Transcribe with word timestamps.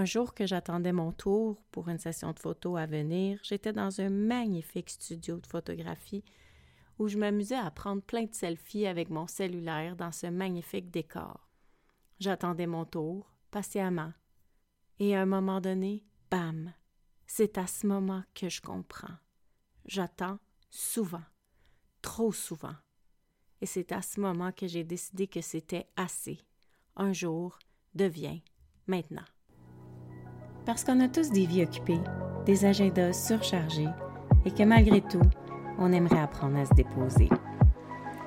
Un 0.00 0.06
jour 0.06 0.32
que 0.32 0.46
j'attendais 0.46 0.94
mon 0.94 1.12
tour 1.12 1.62
pour 1.70 1.90
une 1.90 1.98
session 1.98 2.32
de 2.32 2.38
photo 2.38 2.78
à 2.78 2.86
venir, 2.86 3.38
j'étais 3.42 3.74
dans 3.74 4.00
un 4.00 4.08
magnifique 4.08 4.88
studio 4.88 5.38
de 5.38 5.46
photographie 5.46 6.24
où 6.98 7.06
je 7.06 7.18
m'amusais 7.18 7.58
à 7.58 7.70
prendre 7.70 8.00
plein 8.00 8.24
de 8.24 8.32
selfies 8.32 8.86
avec 8.86 9.10
mon 9.10 9.26
cellulaire 9.26 9.96
dans 9.96 10.10
ce 10.10 10.26
magnifique 10.28 10.90
décor. 10.90 11.50
J'attendais 12.18 12.66
mon 12.66 12.86
tour, 12.86 13.30
patiemment. 13.50 14.14
Et 15.00 15.14
à 15.14 15.20
un 15.20 15.26
moment 15.26 15.60
donné, 15.60 16.02
bam, 16.30 16.72
c'est 17.26 17.58
à 17.58 17.66
ce 17.66 17.86
moment 17.86 18.24
que 18.32 18.48
je 18.48 18.62
comprends. 18.62 19.18
J'attends 19.84 20.38
souvent, 20.70 21.24
trop 22.00 22.32
souvent. 22.32 22.76
Et 23.60 23.66
c'est 23.66 23.92
à 23.92 24.00
ce 24.00 24.18
moment 24.18 24.50
que 24.50 24.66
j'ai 24.66 24.82
décidé 24.82 25.26
que 25.26 25.42
c'était 25.42 25.90
assez. 25.96 26.40
Un 26.96 27.12
jour 27.12 27.58
devient 27.94 28.40
maintenant. 28.86 29.26
Parce 30.66 30.84
qu'on 30.84 31.00
a 31.00 31.08
tous 31.08 31.30
des 31.30 31.46
vies 31.46 31.62
occupées, 31.62 32.00
des 32.44 32.64
agendas 32.64 33.12
surchargés 33.12 33.88
et 34.44 34.50
que 34.50 34.62
malgré 34.62 35.00
tout, 35.00 35.22
on 35.78 35.92
aimerait 35.92 36.20
apprendre 36.20 36.58
à 36.58 36.66
se 36.66 36.74
déposer. 36.74 37.28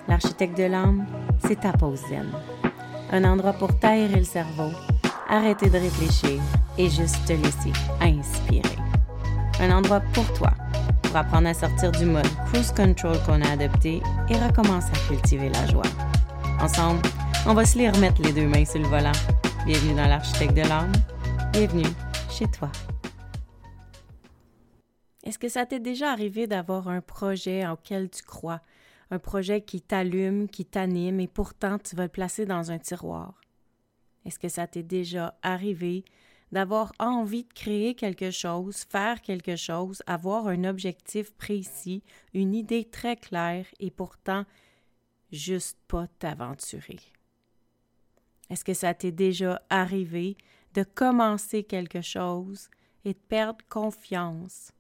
L'architecte 0.08 0.58
de 0.58 0.64
l'âme, 0.64 1.06
c'est 1.46 1.62
ta 1.62 1.72
pause 1.72 2.02
zen. 2.10 2.30
Un 3.12 3.24
endroit 3.24 3.54
pour 3.54 3.78
taire 3.80 4.10
le 4.16 4.24
cerveau, 4.24 4.72
arrêter 5.30 5.70
de 5.70 5.78
réfléchir 5.78 6.42
et 6.78 6.90
juste 6.90 7.24
te 7.26 7.34
laisser 7.34 7.72
inspirer. 8.02 8.76
Un 9.60 9.72
endroit 9.72 10.02
pour 10.14 10.32
toi, 10.34 10.52
pour 11.04 11.16
apprendre 11.16 11.48
à 11.48 11.54
sortir 11.54 11.92
du 11.92 12.06
mode 12.06 12.28
cruise 12.48 12.72
control 12.72 13.18
qu'on 13.26 13.42
a 13.42 13.52
adopté 13.52 14.02
et 14.30 14.36
recommencer 14.36 14.90
à 14.92 15.08
cultiver 15.08 15.50
la 15.50 15.68
joie. 15.68 15.84
Ensemble, 16.60 17.02
on 17.46 17.54
va 17.54 17.66
se 17.66 17.78
les 17.78 17.90
remettre 17.90 18.22
les 18.22 18.34
deux 18.34 18.48
mains 18.48 18.66
sur 18.66 18.80
le 18.80 18.88
volant. 18.88 19.12
Bienvenue 19.66 19.94
dans 19.94 20.08
l'architecte 20.08 20.56
de 20.56 20.62
l'âme. 20.62 20.92
Bienvenue 21.54 21.86
toi. 22.48 22.72
Est-ce 25.24 25.40
que 25.40 25.50
ça 25.50 25.66
t'est 25.66 25.80
déjà 25.80 26.12
arrivé 26.12 26.48
d'avoir 26.48 26.90
un 26.90 27.02
projet 27.02 27.68
auquel 27.68 28.10
tu 28.10 28.24
crois, 28.24 28.62
un 29.10 29.20
projet 29.20 29.62
qui 29.62 29.82
t'allume, 29.82 30.50
qui 30.50 30.66
t'anime 30.66 31.20
et 31.20 31.28
pourtant 31.28 31.80
tu 31.80 31.96
vas 31.96 32.04
le 32.04 32.10
placer 32.10 32.46
dans 32.46 32.72
un 32.72 32.80
tiroir? 32.80 33.40
Est-ce 34.26 34.40
que 34.40 34.50
ça 34.50 34.68
t'est 34.68 34.84
déjà 34.84 35.38
arrivé 35.42 36.04
d'avoir 36.52 36.94
envie 37.00 37.46
de 37.46 37.54
créer 37.54 37.96
quelque 37.96 38.32
chose, 38.32 38.86
faire 38.90 39.22
quelque 39.22 39.56
chose, 39.56 40.04
avoir 40.08 40.48
un 40.48 40.66
objectif 40.66 41.32
précis, 41.34 42.04
une 42.34 42.54
idée 42.54 42.86
très 42.86 43.16
claire 43.16 43.66
et 43.80 43.92
pourtant 43.92 44.46
juste 45.32 45.80
pas 45.88 46.08
t'aventurer? 46.20 47.00
Est-ce 48.50 48.66
que 48.66 48.74
ça 48.74 48.94
t'est 48.94 49.12
déjà 49.12 49.62
arrivé 49.70 50.38
de 50.74 50.84
commencer 50.84 51.64
quelque 51.64 52.02
chose 52.02 52.70
et 53.06 53.14
de 53.14 53.20
perdre 53.20 53.64
confiance, 53.70 54.72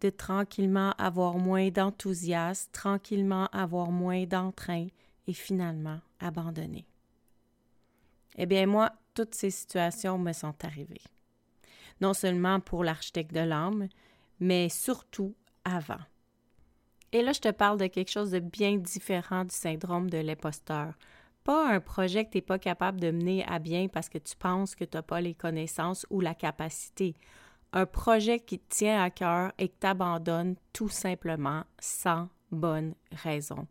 de 0.00 0.10
tranquillement 0.10 0.92
avoir 0.98 1.38
moins 1.38 1.70
d'enthousiasme, 1.70 2.70
tranquillement 2.72 3.46
avoir 3.46 3.90
moins 3.90 4.24
d'entrain 4.24 4.88
et 5.26 5.32
finalement 5.32 6.00
abandonner? 6.20 6.86
Eh 8.36 8.46
bien, 8.46 8.66
moi, 8.66 8.92
toutes 9.14 9.34
ces 9.34 9.50
situations 9.50 10.18
me 10.18 10.32
sont 10.32 10.54
arrivées. 10.62 11.00
Non 12.02 12.12
seulement 12.12 12.60
pour 12.60 12.84
l'architecte 12.84 13.32
de 13.32 13.40
l'âme, 13.40 13.88
mais 14.38 14.68
surtout 14.68 15.34
avant. 15.64 16.04
Et 17.12 17.22
là, 17.22 17.32
je 17.32 17.40
te 17.40 17.50
parle 17.50 17.78
de 17.78 17.86
quelque 17.86 18.10
chose 18.10 18.32
de 18.32 18.40
bien 18.40 18.76
différent 18.76 19.44
du 19.44 19.54
syndrome 19.54 20.10
de 20.10 20.18
l'imposteur. 20.18 20.92
Pas 21.46 21.68
un 21.68 21.78
projet 21.78 22.24
que 22.24 22.32
tu 22.32 22.38
n'es 22.38 22.42
pas 22.42 22.58
capable 22.58 22.98
de 22.98 23.12
mener 23.12 23.44
à 23.44 23.60
bien 23.60 23.86
parce 23.86 24.08
que 24.08 24.18
tu 24.18 24.34
penses 24.34 24.74
que 24.74 24.82
tu 24.82 24.96
n'as 24.96 25.02
pas 25.02 25.20
les 25.20 25.34
connaissances 25.34 26.04
ou 26.10 26.20
la 26.20 26.34
capacité. 26.34 27.14
Un 27.72 27.86
projet 27.86 28.40
qui 28.40 28.58
te 28.58 28.74
tient 28.74 29.00
à 29.00 29.10
cœur 29.10 29.52
et 29.56 29.68
que 29.68 29.76
tu 29.80 29.86
abandonnes 29.86 30.56
tout 30.72 30.88
simplement 30.88 31.62
sans 31.78 32.28
bonne 32.50 32.96
raison. 33.12 33.68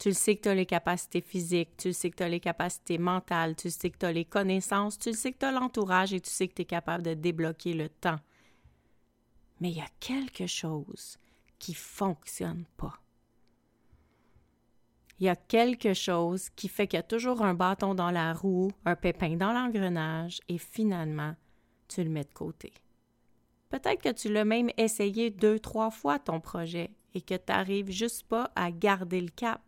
Tu 0.00 0.08
le 0.08 0.14
sais 0.14 0.34
que 0.34 0.40
tu 0.40 0.48
as 0.48 0.54
les 0.56 0.66
capacités 0.66 1.20
physiques, 1.20 1.76
tu 1.76 1.88
le 1.88 1.94
sais 1.94 2.10
que 2.10 2.16
tu 2.16 2.22
as 2.24 2.28
les 2.28 2.40
capacités 2.40 2.98
mentales, 2.98 3.54
tu 3.54 3.70
sais 3.70 3.90
que 3.90 3.98
tu 3.98 4.06
as 4.06 4.12
les 4.12 4.24
connaissances, 4.24 4.98
tu 4.98 5.10
le 5.10 5.16
sais 5.16 5.30
que 5.30 5.38
tu 5.38 5.46
as 5.46 5.52
l'entourage 5.52 6.12
et 6.12 6.20
tu 6.20 6.30
sais 6.30 6.48
que 6.48 6.54
tu 6.54 6.62
es 6.62 6.64
capable 6.64 7.04
de 7.04 7.14
débloquer 7.14 7.72
le 7.72 7.88
temps. 7.88 8.18
Mais 9.60 9.70
il 9.70 9.76
y 9.76 9.80
a 9.80 9.90
quelque 10.00 10.48
chose 10.48 11.18
qui 11.60 11.72
fonctionne 11.72 12.64
pas. 12.76 12.99
Il 15.20 15.26
y 15.26 15.28
a 15.28 15.36
quelque 15.36 15.92
chose 15.92 16.48
qui 16.56 16.68
fait 16.68 16.86
qu'il 16.86 16.96
y 16.96 17.00
a 17.00 17.02
toujours 17.02 17.42
un 17.42 17.52
bâton 17.52 17.94
dans 17.94 18.10
la 18.10 18.32
roue, 18.32 18.70
un 18.86 18.96
pépin 18.96 19.36
dans 19.36 19.52
l'engrenage 19.52 20.40
et 20.48 20.56
finalement, 20.56 21.36
tu 21.88 22.02
le 22.02 22.08
mets 22.08 22.24
de 22.24 22.32
côté. 22.32 22.72
Peut-être 23.68 24.02
que 24.02 24.12
tu 24.12 24.32
l'as 24.32 24.46
même 24.46 24.70
essayé 24.78 25.30
deux, 25.30 25.58
trois 25.58 25.90
fois 25.90 26.18
ton 26.18 26.40
projet 26.40 26.90
et 27.14 27.20
que 27.20 27.34
tu 27.34 27.42
n'arrives 27.48 27.90
juste 27.90 28.22
pas 28.28 28.50
à 28.56 28.70
garder 28.70 29.20
le 29.20 29.28
cap. 29.28 29.60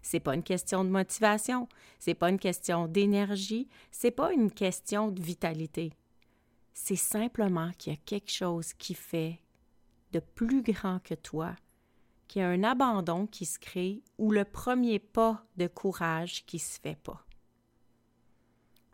C'est 0.00 0.20
pas 0.20 0.34
une 0.34 0.42
question 0.42 0.84
de 0.84 0.90
motivation, 0.90 1.68
c'est 1.98 2.14
pas 2.14 2.30
une 2.30 2.38
question 2.38 2.88
d'énergie, 2.88 3.68
c'est 3.90 4.10
pas 4.10 4.32
une 4.32 4.50
question 4.50 5.08
de 5.08 5.20
vitalité. 5.20 5.92
C'est 6.72 6.96
simplement 6.96 7.70
qu'il 7.76 7.92
y 7.92 7.96
a 7.96 8.00
quelque 8.04 8.30
chose 8.30 8.72
qui 8.72 8.94
fait 8.94 9.38
de 10.12 10.20
plus 10.20 10.62
grand 10.62 10.98
que 11.02 11.14
toi, 11.14 11.54
qu'il 12.28 12.42
y 12.42 12.44
a 12.44 12.48
un 12.48 12.64
abandon 12.64 13.26
qui 13.26 13.46
se 13.46 13.58
crée 13.58 14.02
ou 14.18 14.30
le 14.30 14.44
premier 14.44 14.98
pas 14.98 15.44
de 15.56 15.66
courage 15.66 16.44
qui 16.46 16.58
se 16.58 16.80
fait 16.80 16.98
pas. 17.02 17.24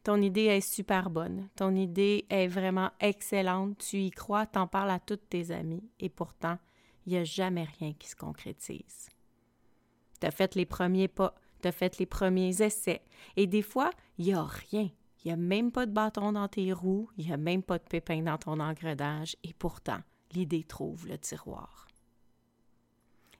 Ton 0.03 0.23
idée 0.23 0.45
est 0.45 0.61
super 0.63 1.11
bonne, 1.11 1.49
ton 1.57 1.75
idée 1.75 2.25
est 2.31 2.47
vraiment 2.47 2.91
excellente, 3.01 3.79
tu 3.79 3.99
y 3.99 4.11
crois, 4.11 4.47
t'en 4.47 4.67
parles 4.67 4.91
à 4.91 4.99
toutes 4.99 5.29
tes 5.29 5.51
amies 5.51 5.91
et 5.99 6.09
pourtant, 6.09 6.59
il 7.07 7.13
n'y 7.13 7.19
a 7.19 7.25
jamais 7.25 7.67
rien 7.79 7.93
qui 7.93 8.09
se 8.09 8.17
concrétise. 8.17 9.09
Tu 10.21 10.27
as 10.27 10.31
fait 10.31 10.55
les 10.55 10.67
premiers 10.67 11.09
pas, 11.09 11.35
tu 11.61 11.69
as 11.69 11.73
fait 11.73 11.99
les 11.99 12.07
premiers 12.07 12.62
essais. 12.62 13.03
Et 13.37 13.47
des 13.47 13.62
fois, 13.62 13.91
il 14.19 14.27
n'y 14.27 14.35
a 14.35 14.43
rien. 14.43 14.91
Il 15.23 15.29
n'y 15.29 15.33
a 15.33 15.37
même 15.37 15.71
pas 15.71 15.85
de 15.85 15.93
bâton 15.93 16.33
dans 16.33 16.49
tes 16.49 16.73
roues, 16.73 17.11
il 17.19 17.27
n'y 17.27 17.33
a 17.33 17.37
même 17.37 17.62
pas 17.62 17.79
de 17.79 17.85
pépin 17.85 18.23
dans 18.23 18.39
ton 18.39 18.59
engrenage, 18.59 19.37
et 19.45 19.53
pourtant, 19.53 20.01
l'idée 20.33 20.65
trouve 20.65 21.07
le 21.07 21.19
tiroir. 21.19 21.90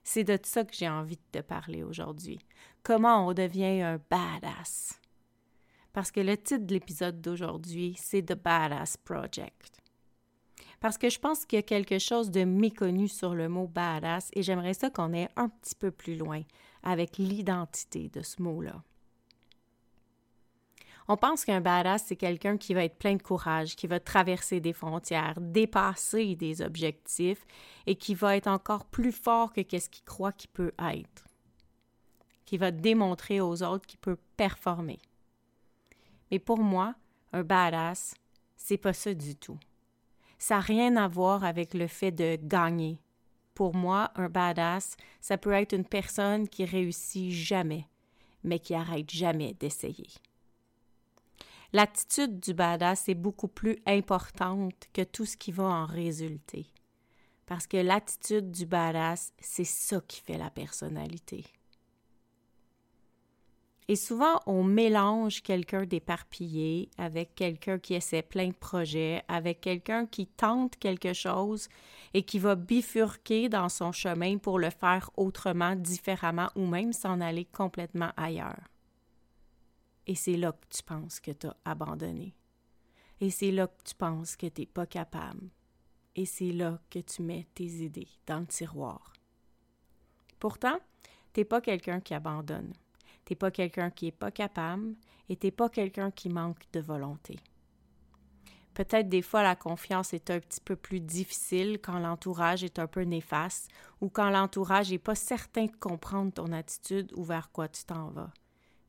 C'est 0.03 0.23
de 0.23 0.37
ça 0.43 0.63
que 0.63 0.75
j'ai 0.75 0.89
envie 0.89 1.17
de 1.17 1.39
te 1.39 1.43
parler 1.43 1.83
aujourd'hui. 1.83 2.39
Comment 2.83 3.27
on 3.27 3.33
devient 3.33 3.81
un 3.81 3.99
badass. 4.09 4.99
Parce 5.93 6.11
que 6.11 6.21
le 6.21 6.37
titre 6.37 6.65
de 6.65 6.73
l'épisode 6.73 7.21
d'aujourd'hui, 7.21 7.95
c'est 7.97 8.23
The 8.23 8.35
Badass 8.35 8.97
Project 8.97 9.81
parce 10.81 10.97
que 10.97 11.09
je 11.09 11.19
pense 11.19 11.45
qu'il 11.45 11.57
y 11.57 11.59
a 11.59 11.63
quelque 11.63 11.99
chose 11.99 12.31
de 12.31 12.43
méconnu 12.43 13.07
sur 13.07 13.35
le 13.35 13.47
mot 13.47 13.67
badass 13.67 14.29
et 14.33 14.41
j'aimerais 14.41 14.73
ça 14.73 14.89
qu'on 14.89 15.13
aille 15.13 15.29
un 15.37 15.47
petit 15.47 15.75
peu 15.75 15.91
plus 15.91 16.17
loin 16.17 16.41
avec 16.83 17.17
l'identité 17.17 18.09
de 18.09 18.21
ce 18.21 18.41
mot-là. 18.41 18.83
On 21.11 21.17
pense 21.17 21.43
qu'un 21.43 21.59
badass, 21.59 22.05
c'est 22.05 22.15
quelqu'un 22.15 22.55
qui 22.55 22.73
va 22.73 22.85
être 22.85 22.97
plein 22.97 23.15
de 23.15 23.21
courage, 23.21 23.75
qui 23.75 23.85
va 23.85 23.99
traverser 23.99 24.61
des 24.61 24.71
frontières, 24.71 25.41
dépasser 25.41 26.37
des 26.37 26.61
objectifs 26.61 27.45
et 27.85 27.95
qui 27.95 28.15
va 28.15 28.37
être 28.37 28.47
encore 28.47 28.85
plus 28.85 29.11
fort 29.11 29.51
que 29.51 29.61
ce 29.77 29.89
qu'il 29.89 30.05
croit 30.05 30.31
qu'il 30.31 30.51
peut 30.51 30.71
être, 30.79 31.25
qui 32.45 32.57
va 32.57 32.71
démontrer 32.71 33.41
aux 33.41 33.61
autres 33.61 33.85
qu'il 33.85 33.99
peut 33.99 34.15
performer. 34.37 34.99
Mais 36.31 36.39
pour 36.39 36.59
moi, 36.59 36.95
un 37.33 37.43
badass, 37.43 38.15
c'est 38.55 38.77
pas 38.77 38.93
ça 38.93 39.13
du 39.13 39.35
tout. 39.35 39.59
Ça 40.39 40.55
n'a 40.55 40.61
rien 40.61 40.95
à 40.95 41.09
voir 41.09 41.43
avec 41.43 41.73
le 41.73 41.87
fait 41.87 42.13
de 42.13 42.37
gagner. 42.41 43.01
Pour 43.53 43.75
moi, 43.75 44.11
un 44.15 44.29
badass, 44.29 44.95
ça 45.19 45.37
peut 45.37 45.51
être 45.51 45.73
une 45.73 45.83
personne 45.83 46.47
qui 46.47 46.63
réussit 46.63 47.33
jamais, 47.33 47.85
mais 48.45 48.59
qui 48.59 48.73
arrête 48.75 49.11
jamais 49.11 49.53
d'essayer. 49.55 50.07
L'attitude 51.73 52.39
du 52.39 52.53
badass 52.53 53.07
est 53.07 53.15
beaucoup 53.15 53.47
plus 53.47 53.77
importante 53.85 54.89
que 54.93 55.03
tout 55.03 55.25
ce 55.25 55.37
qui 55.37 55.53
va 55.53 55.63
en 55.63 55.85
résulter. 55.85 56.65
Parce 57.45 57.65
que 57.65 57.77
l'attitude 57.77 58.51
du 58.51 58.65
badass, 58.65 59.33
c'est 59.39 59.63
ça 59.63 60.01
qui 60.05 60.21
fait 60.21 60.37
la 60.37 60.49
personnalité. 60.49 61.45
Et 63.87 63.95
souvent, 63.95 64.39
on 64.45 64.63
mélange 64.63 65.41
quelqu'un 65.41 65.85
d'éparpillé 65.85 66.89
avec 66.97 67.35
quelqu'un 67.35 67.77
qui 67.77 67.93
essaie 67.93 68.21
plein 68.21 68.47
de 68.47 68.53
projets, 68.53 69.23
avec 69.27 69.59
quelqu'un 69.59 70.05
qui 70.05 70.27
tente 70.27 70.77
quelque 70.77 71.13
chose 71.13 71.67
et 72.13 72.23
qui 72.23 72.39
va 72.39 72.55
bifurquer 72.55 73.49
dans 73.49 73.69
son 73.69 73.91
chemin 73.91 74.37
pour 74.37 74.59
le 74.59 74.69
faire 74.69 75.09
autrement, 75.17 75.75
différemment 75.75 76.49
ou 76.55 76.65
même 76.67 76.93
s'en 76.93 77.19
aller 77.19 77.45
complètement 77.45 78.11
ailleurs. 78.15 78.61
Et 80.07 80.15
c'est 80.15 80.37
là 80.37 80.51
que 80.51 80.75
tu 80.75 80.83
penses 80.83 81.19
que 81.19 81.31
tu 81.31 81.47
as 81.47 81.57
abandonné. 81.65 82.35
Et 83.19 83.29
c'est 83.29 83.51
là 83.51 83.67
que 83.67 83.83
tu 83.83 83.95
penses 83.95 84.35
que 84.35 84.47
tu 84.47 84.61
n'es 84.61 84.67
pas 84.67 84.85
capable. 84.85 85.49
Et 86.15 86.25
c'est 86.25 86.51
là 86.51 86.79
que 86.89 86.99
tu 86.99 87.21
mets 87.21 87.47
tes 87.53 87.65
idées 87.65 88.09
dans 88.25 88.39
le 88.39 88.47
tiroir. 88.47 89.13
Pourtant, 90.39 90.79
tu 91.33 91.39
n'es 91.39 91.45
pas 91.45 91.61
quelqu'un 91.61 92.01
qui 92.01 92.13
abandonne. 92.13 92.73
T'es 93.25 93.35
pas 93.35 93.51
quelqu'un 93.51 93.91
qui 93.91 94.07
est 94.07 94.11
pas 94.11 94.31
capable 94.31 94.95
et 95.29 95.35
t'es 95.35 95.51
pas 95.51 95.69
quelqu'un 95.69 96.11
qui 96.11 96.29
manque 96.29 96.65
de 96.73 96.79
volonté. 96.79 97.39
Peut-être 98.73 99.09
des 99.09 99.21
fois 99.21 99.43
la 99.43 99.55
confiance 99.55 100.13
est 100.13 100.29
un 100.29 100.39
petit 100.39 100.61
peu 100.61 100.75
plus 100.75 101.01
difficile 101.01 101.79
quand 101.81 101.99
l'entourage 101.99 102.63
est 102.63 102.79
un 102.79 102.87
peu 102.87 103.01
néfaste 103.01 103.69
ou 103.99 104.09
quand 104.09 104.29
l'entourage 104.29 104.91
n'est 104.91 104.97
pas 104.97 105.15
certain 105.15 105.65
de 105.65 105.75
comprendre 105.75 106.33
ton 106.33 106.51
attitude 106.51 107.11
ou 107.15 107.23
vers 107.23 107.51
quoi 107.51 107.67
tu 107.67 107.83
t'en 107.83 108.09
vas. 108.09 108.31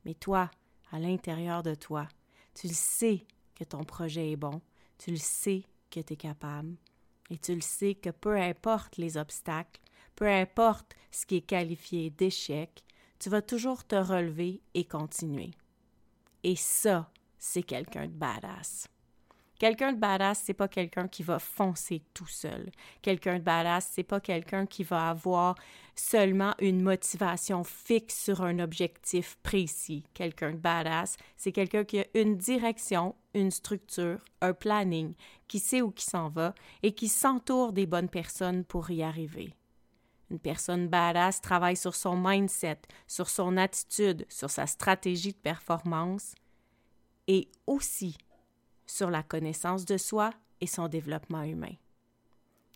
Mais 0.04 0.14
toi, 0.14 0.50
à 0.92 1.00
l'intérieur 1.00 1.62
de 1.62 1.74
toi, 1.74 2.06
tu 2.54 2.68
le 2.68 2.74
sais 2.74 3.26
que 3.54 3.64
ton 3.64 3.82
projet 3.82 4.30
est 4.30 4.36
bon, 4.36 4.60
tu 4.98 5.10
le 5.10 5.16
sais 5.16 5.64
que 5.90 6.00
tu 6.00 6.12
es 6.12 6.16
capable 6.16 6.76
et 7.30 7.38
tu 7.38 7.54
le 7.54 7.60
sais 7.60 7.94
que 7.94 8.10
peu 8.10 8.36
importe 8.36 8.98
les 8.98 9.16
obstacles, 9.16 9.80
peu 10.14 10.28
importe 10.28 10.94
ce 11.10 11.26
qui 11.26 11.36
est 11.36 11.40
qualifié 11.40 12.10
d'échec, 12.10 12.84
tu 13.18 13.30
vas 13.30 13.42
toujours 13.42 13.84
te 13.84 13.96
relever 13.96 14.60
et 14.74 14.84
continuer. 14.84 15.52
Et 16.42 16.56
ça, 16.56 17.10
c'est 17.38 17.62
quelqu'un 17.62 18.06
de 18.06 18.12
badass. 18.12 18.88
Quelqu'un 19.62 19.92
de 19.92 19.98
badass, 20.00 20.42
c'est 20.44 20.54
pas 20.54 20.66
quelqu'un 20.66 21.06
qui 21.06 21.22
va 21.22 21.38
foncer 21.38 22.02
tout 22.14 22.26
seul. 22.26 22.72
Quelqu'un 23.00 23.38
de 23.38 23.44
badass, 23.44 23.92
c'est 23.92 24.02
pas 24.02 24.18
quelqu'un 24.18 24.66
qui 24.66 24.82
va 24.82 25.10
avoir 25.10 25.54
seulement 25.94 26.52
une 26.58 26.82
motivation 26.82 27.62
fixe 27.62 28.24
sur 28.24 28.42
un 28.42 28.58
objectif 28.58 29.38
précis. 29.44 30.02
Quelqu'un 30.14 30.50
de 30.50 30.56
badass, 30.56 31.16
c'est 31.36 31.52
quelqu'un 31.52 31.84
qui 31.84 32.00
a 32.00 32.06
une 32.14 32.36
direction, 32.36 33.14
une 33.34 33.52
structure, 33.52 34.18
un 34.40 34.52
planning, 34.52 35.14
qui 35.46 35.60
sait 35.60 35.80
où 35.80 35.92
qui 35.92 36.06
s'en 36.06 36.28
va 36.28 36.56
et 36.82 36.92
qui 36.92 37.06
s'entoure 37.06 37.72
des 37.72 37.86
bonnes 37.86 38.08
personnes 38.08 38.64
pour 38.64 38.90
y 38.90 39.04
arriver. 39.04 39.54
Une 40.32 40.40
personne 40.40 40.88
badass 40.88 41.40
travaille 41.40 41.76
sur 41.76 41.94
son 41.94 42.16
mindset, 42.16 42.80
sur 43.06 43.30
son 43.30 43.56
attitude, 43.56 44.26
sur 44.28 44.50
sa 44.50 44.66
stratégie 44.66 45.34
de 45.34 45.38
performance 45.38 46.34
et 47.28 47.48
aussi 47.68 48.18
sur 48.92 49.10
la 49.10 49.22
connaissance 49.22 49.84
de 49.84 49.96
soi 49.96 50.30
et 50.60 50.66
son 50.66 50.86
développement 50.86 51.42
humain. 51.42 51.74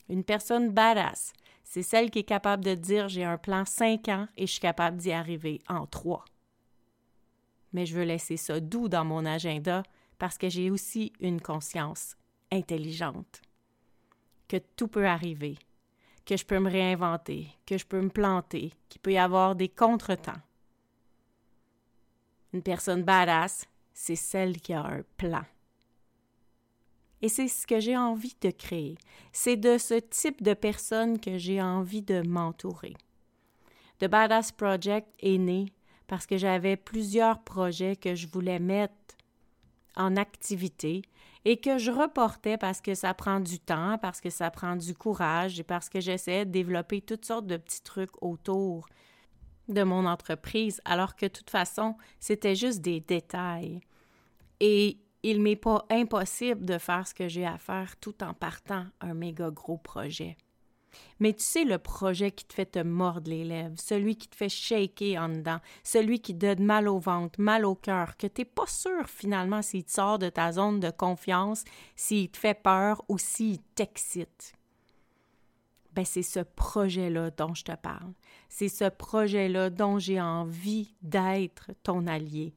Une 0.08 0.24
personne 0.24 0.70
badass, 0.70 1.32
c'est 1.62 1.82
celle 1.82 2.10
qui 2.10 2.20
est 2.20 2.24
capable 2.24 2.64
de 2.64 2.74
dire 2.74 3.08
j'ai 3.08 3.24
un 3.24 3.38
plan 3.38 3.64
cinq 3.64 4.08
ans 4.08 4.26
et 4.36 4.46
je 4.46 4.52
suis 4.52 4.60
capable 4.60 4.96
d'y 4.96 5.12
arriver 5.12 5.60
en 5.68 5.86
trois. 5.86 6.24
Mais 7.72 7.84
je 7.84 7.94
veux 7.94 8.04
laisser 8.04 8.36
ça 8.36 8.60
doux 8.60 8.88
dans 8.88 9.04
mon 9.04 9.26
agenda 9.26 9.82
parce 10.18 10.38
que 10.38 10.48
j'ai 10.48 10.70
aussi 10.70 11.12
une 11.20 11.40
conscience 11.40 12.16
intelligente. 12.50 13.42
Que 14.48 14.56
tout 14.76 14.88
peut 14.88 15.06
arriver, 15.06 15.58
que 16.24 16.36
je 16.36 16.46
peux 16.46 16.60
me 16.60 16.70
réinventer, 16.70 17.48
que 17.66 17.76
je 17.76 17.84
peux 17.84 18.00
me 18.00 18.10
planter, 18.10 18.72
qu'il 18.88 19.00
peut 19.00 19.12
y 19.12 19.18
avoir 19.18 19.54
des 19.54 19.68
contretemps. 19.68 20.40
Une 22.52 22.62
personne 22.62 23.02
badass, 23.02 23.66
c'est 23.92 24.16
celle 24.16 24.60
qui 24.60 24.72
a 24.72 24.86
un 24.86 25.02
plan. 25.16 25.44
Et 27.22 27.28
c'est 27.28 27.48
ce 27.48 27.66
que 27.66 27.80
j'ai 27.80 27.96
envie 27.96 28.36
de 28.40 28.50
créer. 28.50 28.98
C'est 29.32 29.56
de 29.56 29.78
ce 29.78 29.94
type 29.94 30.42
de 30.42 30.54
personne 30.54 31.18
que 31.18 31.38
j'ai 31.38 31.62
envie 31.62 32.02
de 32.02 32.20
m'entourer. 32.26 32.94
The 33.98 34.06
Badass 34.06 34.52
Project 34.52 35.08
est 35.20 35.38
né 35.38 35.72
parce 36.06 36.26
que 36.26 36.36
j'avais 36.36 36.76
plusieurs 36.76 37.42
projets 37.42 37.96
que 37.96 38.14
je 38.14 38.26
voulais 38.28 38.58
mettre 38.58 38.94
en 39.96 40.16
activité 40.16 41.02
et 41.44 41.58
que 41.58 41.78
je 41.78 41.90
reportais 41.90 42.58
parce 42.58 42.80
que 42.80 42.94
ça 42.94 43.14
prend 43.14 43.40
du 43.40 43.58
temps, 43.58 43.98
parce 43.98 44.20
que 44.20 44.30
ça 44.30 44.50
prend 44.50 44.76
du 44.76 44.94
courage 44.94 45.58
et 45.58 45.62
parce 45.62 45.88
que 45.88 46.00
j'essayais 46.00 46.44
de 46.44 46.50
développer 46.50 47.00
toutes 47.00 47.24
sortes 47.24 47.46
de 47.46 47.56
petits 47.56 47.82
trucs 47.82 48.22
autour 48.22 48.86
de 49.68 49.82
mon 49.82 50.06
entreprise, 50.06 50.80
alors 50.84 51.16
que 51.16 51.26
de 51.26 51.30
toute 51.30 51.50
façon, 51.50 51.96
c'était 52.20 52.54
juste 52.54 52.80
des 52.80 53.00
détails. 53.00 53.80
Et 54.60 54.98
il 55.26 55.42
m'est 55.42 55.56
pas 55.56 55.84
impossible 55.90 56.64
de 56.64 56.78
faire 56.78 57.06
ce 57.06 57.12
que 57.12 57.26
j'ai 57.26 57.44
à 57.44 57.58
faire 57.58 57.96
tout 58.00 58.22
en 58.22 58.32
partant 58.32 58.86
un 59.00 59.12
méga 59.12 59.50
gros 59.50 59.76
projet. 59.76 60.36
Mais 61.18 61.32
tu 61.32 61.42
sais, 61.42 61.64
le 61.64 61.78
projet 61.78 62.30
qui 62.30 62.44
te 62.44 62.54
fait 62.54 62.66
te 62.66 62.78
mordre 62.78 63.28
les 63.28 63.44
lèvres, 63.44 63.74
celui 63.76 64.16
qui 64.16 64.28
te 64.28 64.36
fait 64.36 64.48
shaker 64.48 65.20
en 65.20 65.28
dedans, 65.28 65.58
celui 65.82 66.20
qui 66.20 66.32
te 66.32 66.46
donne 66.46 66.64
mal 66.64 66.86
au 66.86 67.00
ventre, 67.00 67.40
mal 67.40 67.64
au 67.64 67.74
cœur, 67.74 68.16
que 68.16 68.28
tu 68.28 68.42
n'es 68.42 68.44
pas 68.44 68.68
sûr 68.68 69.08
finalement 69.08 69.62
s'il 69.62 69.84
te 69.84 69.90
sort 69.90 70.20
de 70.20 70.28
ta 70.28 70.52
zone 70.52 70.78
de 70.78 70.90
confiance, 70.90 71.64
s'il 71.96 72.30
te 72.30 72.38
fait 72.38 72.54
peur 72.62 73.04
ou 73.08 73.18
s'il 73.18 73.60
t'excite. 73.74 74.52
Ben, 75.92 76.04
c'est 76.04 76.22
ce 76.22 76.40
projet-là 76.40 77.32
dont 77.32 77.52
je 77.54 77.64
te 77.64 77.74
parle. 77.74 78.12
C'est 78.48 78.68
ce 78.68 78.88
projet-là 78.88 79.70
dont 79.70 79.98
j'ai 79.98 80.20
envie 80.20 80.94
d'être 81.02 81.72
ton 81.82 82.06
allié. 82.06 82.54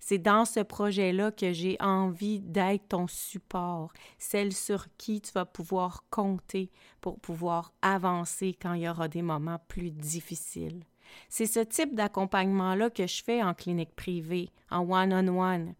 C'est 0.00 0.18
dans 0.18 0.44
ce 0.44 0.60
projet-là 0.60 1.30
que 1.32 1.52
j'ai 1.52 1.76
envie 1.80 2.40
d'être 2.40 2.88
ton 2.88 3.06
support, 3.06 3.92
celle 4.18 4.52
sur 4.52 4.86
qui 4.96 5.20
tu 5.20 5.32
vas 5.32 5.44
pouvoir 5.44 6.04
compter 6.10 6.70
pour 7.00 7.18
pouvoir 7.18 7.72
avancer 7.82 8.56
quand 8.60 8.74
il 8.74 8.82
y 8.82 8.88
aura 8.88 9.08
des 9.08 9.22
moments 9.22 9.60
plus 9.68 9.90
difficiles. 9.90 10.84
C'est 11.28 11.46
ce 11.46 11.60
type 11.60 11.94
d'accompagnement-là 11.94 12.90
que 12.90 13.06
je 13.06 13.22
fais 13.22 13.42
en 13.42 13.54
clinique 13.54 13.94
privée, 13.94 14.50
en 14.70 14.80
one-on-one. 14.80 15.74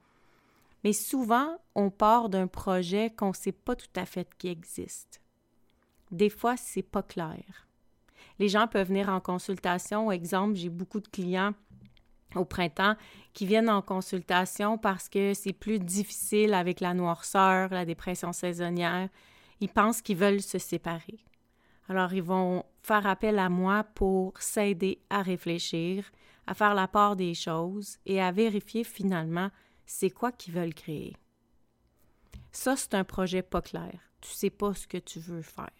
Mais 0.84 0.92
souvent, 0.92 1.58
on 1.74 1.90
part 1.90 2.28
d'un 2.28 2.46
projet 2.46 3.10
qu'on 3.10 3.30
ne 3.30 3.34
sait 3.34 3.52
pas 3.52 3.74
tout 3.74 3.88
à 3.96 4.06
fait 4.06 4.28
qui 4.38 4.48
existe. 4.48 5.20
Des 6.10 6.30
fois, 6.30 6.56
c'est 6.56 6.82
pas 6.82 7.02
clair. 7.02 7.66
Les 8.38 8.48
gens 8.48 8.68
peuvent 8.68 8.88
venir 8.88 9.08
en 9.08 9.20
consultation. 9.20 10.12
Exemple, 10.12 10.54
j'ai 10.56 10.68
beaucoup 10.68 11.00
de 11.00 11.08
clients 11.08 11.54
au 12.36 12.44
printemps 12.44 12.96
qui 13.32 13.46
viennent 13.46 13.70
en 13.70 13.82
consultation 13.82 14.78
parce 14.78 15.08
que 15.08 15.34
c'est 15.34 15.52
plus 15.52 15.78
difficile 15.78 16.54
avec 16.54 16.80
la 16.80 16.94
noirceur, 16.94 17.70
la 17.70 17.84
dépression 17.84 18.32
saisonnière. 18.32 19.08
Ils 19.60 19.68
pensent 19.68 20.02
qu'ils 20.02 20.16
veulent 20.16 20.42
se 20.42 20.58
séparer. 20.58 21.18
Alors, 21.88 22.12
ils 22.12 22.22
vont 22.22 22.64
faire 22.82 23.06
appel 23.06 23.38
à 23.38 23.48
moi 23.48 23.84
pour 23.94 24.40
s'aider 24.40 25.00
à 25.10 25.22
réfléchir, 25.22 26.10
à 26.46 26.54
faire 26.54 26.74
la 26.74 26.88
part 26.88 27.16
des 27.16 27.34
choses 27.34 27.98
et 28.06 28.20
à 28.20 28.32
vérifier 28.32 28.84
finalement 28.84 29.50
c'est 29.84 30.10
quoi 30.10 30.32
qu'ils 30.32 30.54
veulent 30.54 30.74
créer. 30.74 31.16
Ça, 32.50 32.76
c'est 32.76 32.94
un 32.94 33.04
projet 33.04 33.42
pas 33.42 33.62
clair. 33.62 34.00
Tu 34.20 34.30
sais 34.30 34.50
pas 34.50 34.74
ce 34.74 34.86
que 34.86 34.98
tu 34.98 35.20
veux 35.20 35.42
faire. 35.42 35.70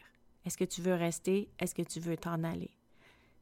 Est-ce 0.44 0.56
que 0.56 0.64
tu 0.64 0.80
veux 0.80 0.94
rester? 0.94 1.48
Est-ce 1.58 1.74
que 1.74 1.82
tu 1.82 1.98
veux 1.98 2.16
t'en 2.16 2.44
aller? 2.44 2.70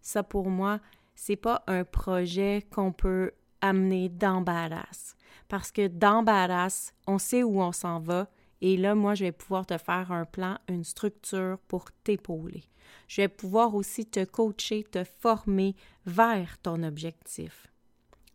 Ça, 0.00 0.22
pour 0.22 0.48
moi, 0.48 0.80
c'est 1.14 1.36
pas 1.36 1.62
un 1.66 1.84
projet 1.84 2.66
qu'on 2.70 2.92
peut 2.92 3.32
amener 3.60 4.08
dans 4.08 4.44
Parce 5.48 5.70
que 5.70 5.86
dans 5.88 6.24
on 7.06 7.18
sait 7.18 7.42
où 7.42 7.60
on 7.60 7.72
s'en 7.72 8.00
va. 8.00 8.28
Et 8.60 8.76
là, 8.76 8.94
moi, 8.94 9.14
je 9.14 9.24
vais 9.24 9.32
pouvoir 9.32 9.66
te 9.66 9.76
faire 9.76 10.10
un 10.12 10.24
plan, 10.24 10.58
une 10.68 10.84
structure 10.84 11.58
pour 11.68 11.90
t'épauler. 12.04 12.64
Je 13.08 13.22
vais 13.22 13.28
pouvoir 13.28 13.74
aussi 13.74 14.06
te 14.06 14.24
coacher, 14.24 14.84
te 14.84 15.04
former 15.04 15.74
vers 16.06 16.58
ton 16.58 16.82
objectif. 16.82 17.66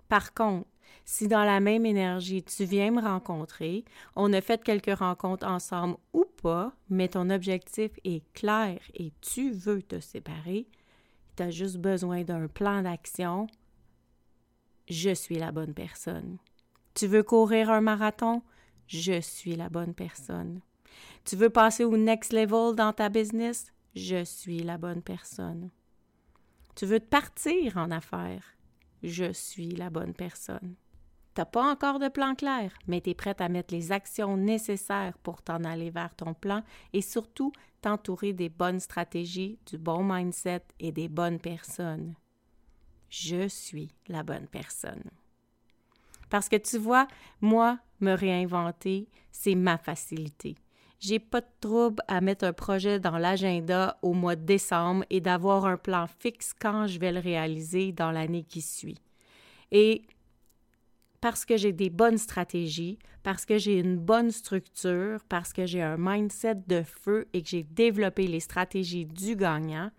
Par 0.08 0.34
contre, 0.34 0.68
si 1.06 1.28
dans 1.28 1.44
la 1.44 1.60
même 1.60 1.86
énergie, 1.86 2.44
tu 2.44 2.66
viens 2.66 2.92
me 2.92 3.02
rencontrer, 3.02 3.86
on 4.16 4.32
a 4.34 4.42
fait 4.42 4.64
quelques 4.64 4.98
rencontres 4.98 5.48
ensemble 5.48 5.98
ou 6.14 6.26
pas, 6.42 6.74
mais 6.90 7.08
ton 7.08 7.30
objectif 7.30 7.92
est 8.04 8.24
clair 8.34 8.80
et 8.94 9.12
tu 9.22 9.52
veux 9.52 9.82
te 9.82 10.00
séparer, 10.00 10.68
juste 11.48 11.78
besoin 11.78 12.24
d'un 12.24 12.48
plan 12.48 12.82
d'action, 12.82 13.48
je 14.90 15.14
suis 15.14 15.38
la 15.38 15.52
bonne 15.52 15.74
personne. 15.74 16.38
Tu 16.94 17.08
veux 17.08 17.24
courir 17.24 17.70
un 17.70 17.82
marathon? 17.82 18.42
Je 18.88 19.22
suis 19.22 19.56
la 19.56 19.70
bonne 19.70 19.94
personne. 19.94 20.62
Tu 21.24 21.36
veux 21.36 21.50
passer 21.50 21.84
au 21.84 21.96
next 21.96 22.34
level 22.34 22.76
dans 22.76 22.92
ta 22.92 23.10
business? 23.10 23.72
Je 23.96 24.24
suis 24.24 24.60
la 24.60 24.78
bonne 24.78 25.02
personne. 25.02 25.70
Tu 26.76 26.86
veux 26.86 27.00
te 27.00 27.06
partir 27.06 27.78
en 27.78 27.92
affaires? 27.92 28.56
Je 29.04 29.32
suis 29.32 29.70
la 29.70 29.90
bonne 29.90 30.14
personne. 30.14 30.76
Tu 31.40 31.42
n'as 31.42 31.46
pas 31.46 31.72
encore 31.72 32.00
de 32.00 32.10
plan 32.10 32.36
clair, 32.36 32.74
mais 32.86 33.00
tu 33.00 33.12
es 33.12 33.14
prête 33.14 33.40
à 33.40 33.48
mettre 33.48 33.74
les 33.74 33.94
actions 33.94 34.36
nécessaires 34.36 35.18
pour 35.24 35.42
t'en 35.42 35.64
aller 35.64 35.90
vers 35.90 36.14
ton 36.14 36.34
plan 36.34 36.64
et 36.92 37.02
surtout 37.02 37.54
t'entourer 37.80 38.34
des 38.34 38.50
bonnes 38.50 38.82
stratégies, 38.82 39.58
du 39.66 39.78
bon 39.78 40.04
mindset 40.04 40.66
et 40.82 40.92
des 40.92 41.08
bonnes 41.08 41.40
personnes. 41.40 42.16
Je 43.08 43.48
suis 43.48 43.88
la 44.10 44.24
bonne 44.24 44.48
personne. 44.48 45.10
Parce 46.30 46.50
que 46.50 46.58
tu 46.58 46.78
vois, 46.78 47.08
moi, 47.40 47.80
me 48.02 48.12
réinventer, 48.12 49.08
c'est 49.32 49.56
ma 49.56 49.78
facilité. 49.78 50.58
J'ai 51.00 51.20
pas 51.20 51.40
de 51.40 51.48
trouble 51.62 52.04
à 52.10 52.20
mettre 52.20 52.44
un 52.44 52.52
projet 52.52 53.00
dans 53.00 53.18
l'agenda 53.18 53.98
au 54.02 54.12
mois 54.12 54.36
de 54.36 54.44
décembre 54.44 55.06
et 55.10 55.22
d'avoir 55.22 55.66
un 55.66 55.78
plan 55.78 56.06
fixe 56.06 56.54
quand 56.60 56.86
je 56.88 57.00
vais 57.00 57.14
le 57.14 57.22
réaliser 57.22 57.94
dans 57.94 58.12
l'année 58.12 58.44
qui 58.44 58.62
suit. 58.62 59.00
Et 59.72 60.02
parce 61.22 61.46
que 61.46 61.58
j'ai 61.58 61.74
des 61.74 61.90
bonnes 61.90 62.18
stratégies, 62.18 63.00
parce 63.24 63.46
que 63.46 63.58
j'ai 63.58 63.80
une 63.80 63.98
bonne 63.98 64.32
structure, 64.32 65.20
parce 65.28 65.54
que 65.54 65.66
j'ai 65.66 65.82
un 65.82 65.98
mindset 65.98 66.56
de 66.68 66.84
feu 66.84 67.28
et 67.34 67.42
que 67.42 67.50
j'ai 67.50 67.64
développé 67.64 68.28
les 68.28 68.40
stratégies 68.40 69.06
du 69.06 69.36
gagnant, 69.36 69.92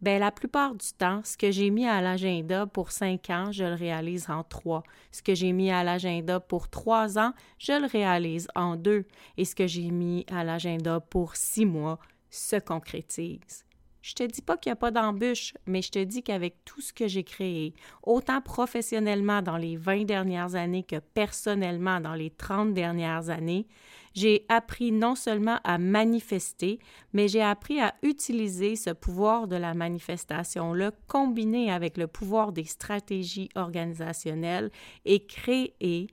ben 0.00 0.18
la 0.18 0.30
plupart 0.30 0.74
du 0.74 0.92
temps, 0.96 1.20
ce 1.24 1.36
que 1.36 1.50
j'ai 1.50 1.68
mis 1.68 1.86
à 1.86 2.00
l'agenda 2.00 2.66
pour 2.66 2.90
cinq 2.90 3.28
ans, 3.28 3.52
je 3.52 3.64
le 3.64 3.74
réalise 3.74 4.30
en 4.30 4.42
trois. 4.42 4.82
Ce 5.12 5.22
que 5.22 5.34
j'ai 5.34 5.52
mis 5.52 5.70
à 5.70 5.84
l'agenda 5.84 6.40
pour 6.40 6.70
trois 6.70 7.18
ans, 7.18 7.34
je 7.58 7.78
le 7.78 7.86
réalise 7.86 8.48
en 8.54 8.76
deux. 8.76 9.04
Et 9.36 9.44
ce 9.44 9.54
que 9.54 9.66
j'ai 9.66 9.90
mis 9.90 10.24
à 10.32 10.42
l'agenda 10.42 11.00
pour 11.00 11.36
six 11.36 11.66
mois 11.66 11.98
se 12.30 12.56
concrétise. 12.56 13.66
Je 14.02 14.14
te 14.14 14.22
dis 14.22 14.40
pas 14.40 14.56
qu'il 14.56 14.70
n'y 14.70 14.74
a 14.74 14.76
pas 14.76 14.90
d'embûche, 14.90 15.52
mais 15.66 15.82
je 15.82 15.90
te 15.90 16.02
dis 16.02 16.22
qu'avec 16.22 16.64
tout 16.64 16.80
ce 16.80 16.92
que 16.92 17.06
j'ai 17.06 17.24
créé, 17.24 17.74
autant 18.02 18.40
professionnellement 18.40 19.42
dans 19.42 19.58
les 19.58 19.76
20 19.76 20.04
dernières 20.04 20.54
années 20.54 20.84
que 20.84 20.98
personnellement 20.98 22.00
dans 22.00 22.14
les 22.14 22.30
30 22.30 22.72
dernières 22.72 23.28
années, 23.28 23.66
j'ai 24.14 24.44
appris 24.48 24.90
non 24.90 25.14
seulement 25.14 25.58
à 25.64 25.78
manifester, 25.78 26.78
mais 27.12 27.28
j'ai 27.28 27.42
appris 27.42 27.80
à 27.80 27.94
utiliser 28.02 28.74
ce 28.74 28.90
pouvoir 28.90 29.46
de 29.46 29.56
la 29.56 29.74
manifestation-là 29.74 30.92
combiné 31.06 31.70
avec 31.70 31.96
le 31.96 32.06
pouvoir 32.06 32.52
des 32.52 32.64
stratégies 32.64 33.50
organisationnelles 33.54 34.70
et 35.04 35.26
créer 35.26 36.08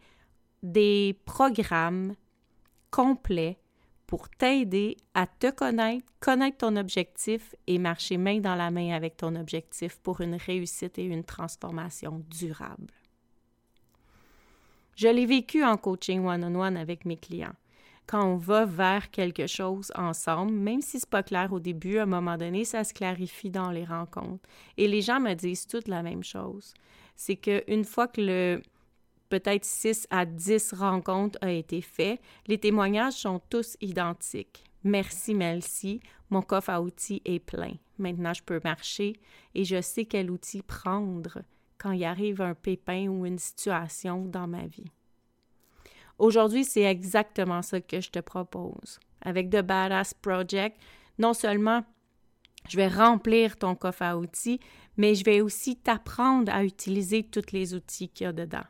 des 0.61 1.17
programmes 1.25 2.13
complets 2.91 3.57
pour 4.07 4.29
t'aider 4.29 4.97
à 5.13 5.27
te 5.27 5.51
connaître, 5.51 6.05
connaître 6.21 6.57
ton 6.57 6.77
objectif 6.77 7.53
et 7.67 7.77
marcher 7.77 8.17
main 8.17 8.39
dans 8.39 8.55
la 8.55 8.71
main 8.71 8.95
avec 8.95 9.17
ton 9.17 9.35
objectif 9.35 9.99
pour 9.99 10.21
une 10.21 10.35
réussite 10.35 10.97
et 10.97 11.03
une 11.03 11.25
transformation 11.25 12.23
durable. 12.29 12.93
Je 14.95 15.09
l'ai 15.09 15.27
vécu 15.27 15.63
en 15.63 15.77
coaching 15.77 16.25
one-on-one 16.25 16.77
avec 16.77 17.05
mes 17.05 17.17
clients. 17.17 17.53
Quand 18.07 18.25
on 18.25 18.37
va 18.37 18.65
vers 18.65 19.11
quelque 19.11 19.45
chose 19.45 19.91
ensemble, 19.93 20.53
même 20.53 20.81
si 20.81 20.99
c'est 20.99 21.09
pas 21.09 21.23
clair 21.23 21.51
au 21.51 21.59
début, 21.59 21.97
à 21.97 22.03
un 22.03 22.07
moment 22.07 22.37
donné, 22.37 22.63
ça 22.63 22.85
se 22.85 22.93
clarifie 22.93 23.49
dans 23.49 23.69
les 23.69 23.83
rencontres. 23.83 24.47
Et 24.77 24.87
les 24.87 25.01
gens 25.01 25.19
me 25.19 25.33
disent 25.33 25.67
toutes 25.67 25.89
la 25.89 26.01
même 26.01 26.23
chose. 26.23 26.73
C'est 27.17 27.35
qu'une 27.35 27.83
fois 27.83 28.07
que 28.07 28.21
le, 28.21 28.61
peut-être 29.29 29.65
6 29.65 30.07
à 30.09 30.25
10 30.25 30.73
rencontres 30.73 31.39
ont 31.41 31.47
été 31.47 31.81
faites. 31.81 32.21
Les 32.47 32.57
témoignages 32.57 33.13
sont 33.13 33.41
tous 33.49 33.77
identiques. 33.81 34.63
Merci, 34.83 35.33
merci. 35.33 35.99
Mon 36.29 36.41
coffre 36.41 36.69
à 36.69 36.81
outils 36.81 37.21
est 37.25 37.39
plein. 37.39 37.73
Maintenant, 37.97 38.33
je 38.33 38.43
peux 38.43 38.61
marcher 38.63 39.13
et 39.55 39.63
je 39.63 39.81
sais 39.81 40.05
quel 40.05 40.29
outil 40.29 40.61
prendre 40.61 41.41
quand 41.77 41.91
il 41.91 42.03
arrive 42.05 42.41
un 42.41 42.53
pépin 42.53 43.07
ou 43.07 43.25
une 43.25 43.39
situation 43.39 44.25
dans 44.25 44.47
ma 44.47 44.65
vie. 44.67 44.91
Aujourd'hui, 46.19 46.63
c'est 46.63 46.83
exactement 46.83 47.61
ça 47.61 47.79
que 47.79 48.01
je 48.01 48.09
te 48.09 48.19
propose. 48.19 48.99
Avec 49.21 49.49
The 49.49 49.61
Badass 49.61 50.13
Project, 50.13 50.77
non 51.19 51.33
seulement 51.33 51.83
je 52.67 52.77
vais 52.77 52.87
remplir 52.87 53.57
ton 53.57 53.75
coffre 53.75 54.03
à 54.03 54.17
outils, 54.17 54.59
mais 54.97 55.15
je 55.15 55.23
vais 55.23 55.41
aussi 55.41 55.75
t'apprendre 55.77 56.51
à 56.53 56.63
utiliser 56.63 57.23
tous 57.23 57.51
les 57.51 57.73
outils 57.73 58.09
qu'il 58.09 58.25
y 58.25 58.27
a 58.27 58.33
dedans. 58.33 58.65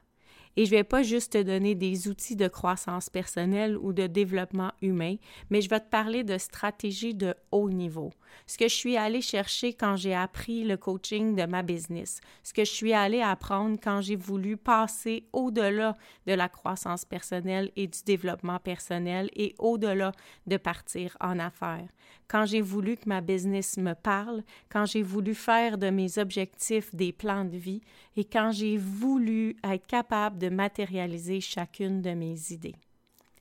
Et 0.58 0.66
je 0.66 0.72
ne 0.72 0.78
vais 0.78 0.84
pas 0.84 1.04
juste 1.04 1.34
te 1.34 1.42
donner 1.44 1.76
des 1.76 2.08
outils 2.08 2.36
de 2.36 2.48
croissance 2.48 3.12
personnelle 3.12 3.78
ou 3.78 3.94
de 3.94 4.08
développement 4.08 4.72
humain, 4.82 5.16
mais 5.52 5.62
je 5.62 5.70
vais 5.70 5.80
te 5.80 5.88
parler 5.90 6.24
de 6.24 6.40
stratégies 6.40 7.14
de 7.14 7.36
haut 7.52 7.70
niveau. 7.70 8.12
Ce 8.48 8.58
que 8.58 8.68
je 8.68 8.74
suis 8.74 8.98
allée 8.98 9.22
chercher 9.22 9.74
quand 9.74 9.96
j'ai 9.96 10.16
appris 10.16 10.64
le 10.64 10.76
coaching 10.76 11.36
de 11.36 11.46
ma 11.46 11.62
business, 11.62 12.22
ce 12.44 12.54
que 12.54 12.66
je 12.66 12.72
suis 12.72 12.94
allée 12.94 13.22
apprendre 13.22 13.78
quand 13.82 14.02
j'ai 14.02 14.16
voulu 14.16 14.58
passer 14.58 15.28
au-delà 15.32 15.96
de 16.26 16.34
la 16.34 16.50
croissance 16.50 17.06
personnelle 17.06 17.72
et 17.76 17.86
du 17.86 18.00
développement 18.04 18.60
personnel 18.60 19.30
et 19.36 19.54
au-delà 19.60 20.12
de 20.48 20.58
partir 20.58 21.16
en 21.20 21.38
affaires. 21.38 21.88
Quand 22.28 22.46
j'ai 22.46 22.62
voulu 22.62 22.98
que 22.98 23.08
ma 23.08 23.22
business 23.22 23.78
me 23.78 23.94
parle, 23.94 24.44
quand 24.70 24.86
j'ai 24.86 25.04
voulu 25.04 25.34
faire 25.34 25.78
de 25.78 25.90
mes 25.90 26.18
objectifs 26.18 26.94
des 26.94 27.14
plans 27.14 27.46
de 27.46 27.58
vie 27.58 27.82
et 28.18 28.26
quand 28.26 28.52
j'ai 28.52 28.78
voulu 28.78 29.56
être 29.64 29.86
capable 29.86 30.40
de 30.40 30.50
matérialiser 30.50 31.40
chacune 31.40 32.02
de 32.02 32.12
mes 32.12 32.52
idées. 32.52 32.76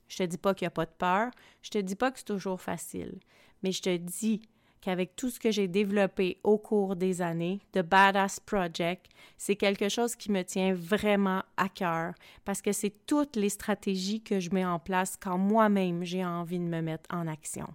Je 0.06 0.18
te 0.18 0.22
dis 0.22 0.38
pas 0.38 0.54
qu'il 0.54 0.66
n'y 0.66 0.68
a 0.68 0.70
pas 0.70 0.84
de 0.84 0.92
peur, 0.96 1.30
je 1.62 1.70
te 1.70 1.78
dis 1.78 1.96
pas 1.96 2.10
que 2.10 2.18
c'est 2.18 2.26
toujours 2.26 2.60
facile, 2.60 3.18
mais 3.62 3.72
je 3.72 3.82
te 3.82 3.96
dis 3.96 4.42
qu'avec 4.82 5.16
tout 5.16 5.30
ce 5.30 5.40
que 5.40 5.50
j'ai 5.50 5.66
développé 5.66 6.38
au 6.44 6.58
cours 6.58 6.94
des 6.94 7.22
années, 7.22 7.58
de 7.72 7.82
Badass 7.82 8.38
Project, 8.38 9.06
c'est 9.38 9.56
quelque 9.56 9.88
chose 9.88 10.14
qui 10.14 10.30
me 10.30 10.42
tient 10.42 10.74
vraiment 10.74 11.42
à 11.56 11.68
cœur 11.70 12.12
parce 12.44 12.62
que 12.62 12.70
c'est 12.70 12.94
toutes 13.06 13.34
les 13.34 13.48
stratégies 13.48 14.22
que 14.22 14.38
je 14.38 14.50
mets 14.50 14.64
en 14.64 14.78
place 14.78 15.16
quand 15.16 15.38
moi-même 15.38 16.04
j'ai 16.04 16.24
envie 16.24 16.58
de 16.58 16.64
me 16.64 16.82
mettre 16.82 17.12
en 17.12 17.26
action. 17.26 17.66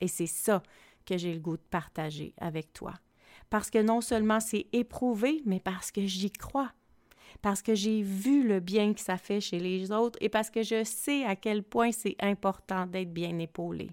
Et 0.00 0.08
c'est 0.08 0.26
ça 0.26 0.62
que 1.04 1.18
j'ai 1.18 1.34
le 1.34 1.40
goût 1.40 1.56
de 1.56 1.62
partager 1.70 2.32
avec 2.38 2.72
toi. 2.72 2.94
Parce 3.50 3.70
que 3.70 3.82
non 3.82 4.00
seulement 4.00 4.40
c'est 4.40 4.66
éprouvé, 4.72 5.42
mais 5.44 5.60
parce 5.60 5.90
que 5.90 6.06
j'y 6.06 6.30
crois 6.30 6.72
parce 7.42 7.62
que 7.62 7.74
j'ai 7.74 8.02
vu 8.02 8.46
le 8.46 8.60
bien 8.60 8.92
que 8.92 9.00
ça 9.00 9.16
fait 9.16 9.40
chez 9.40 9.58
les 9.58 9.92
autres 9.92 10.18
et 10.20 10.28
parce 10.28 10.50
que 10.50 10.62
je 10.62 10.84
sais 10.84 11.24
à 11.24 11.36
quel 11.36 11.62
point 11.62 11.92
c'est 11.92 12.16
important 12.20 12.86
d'être 12.86 13.12
bien 13.12 13.38
épaulé. 13.38 13.90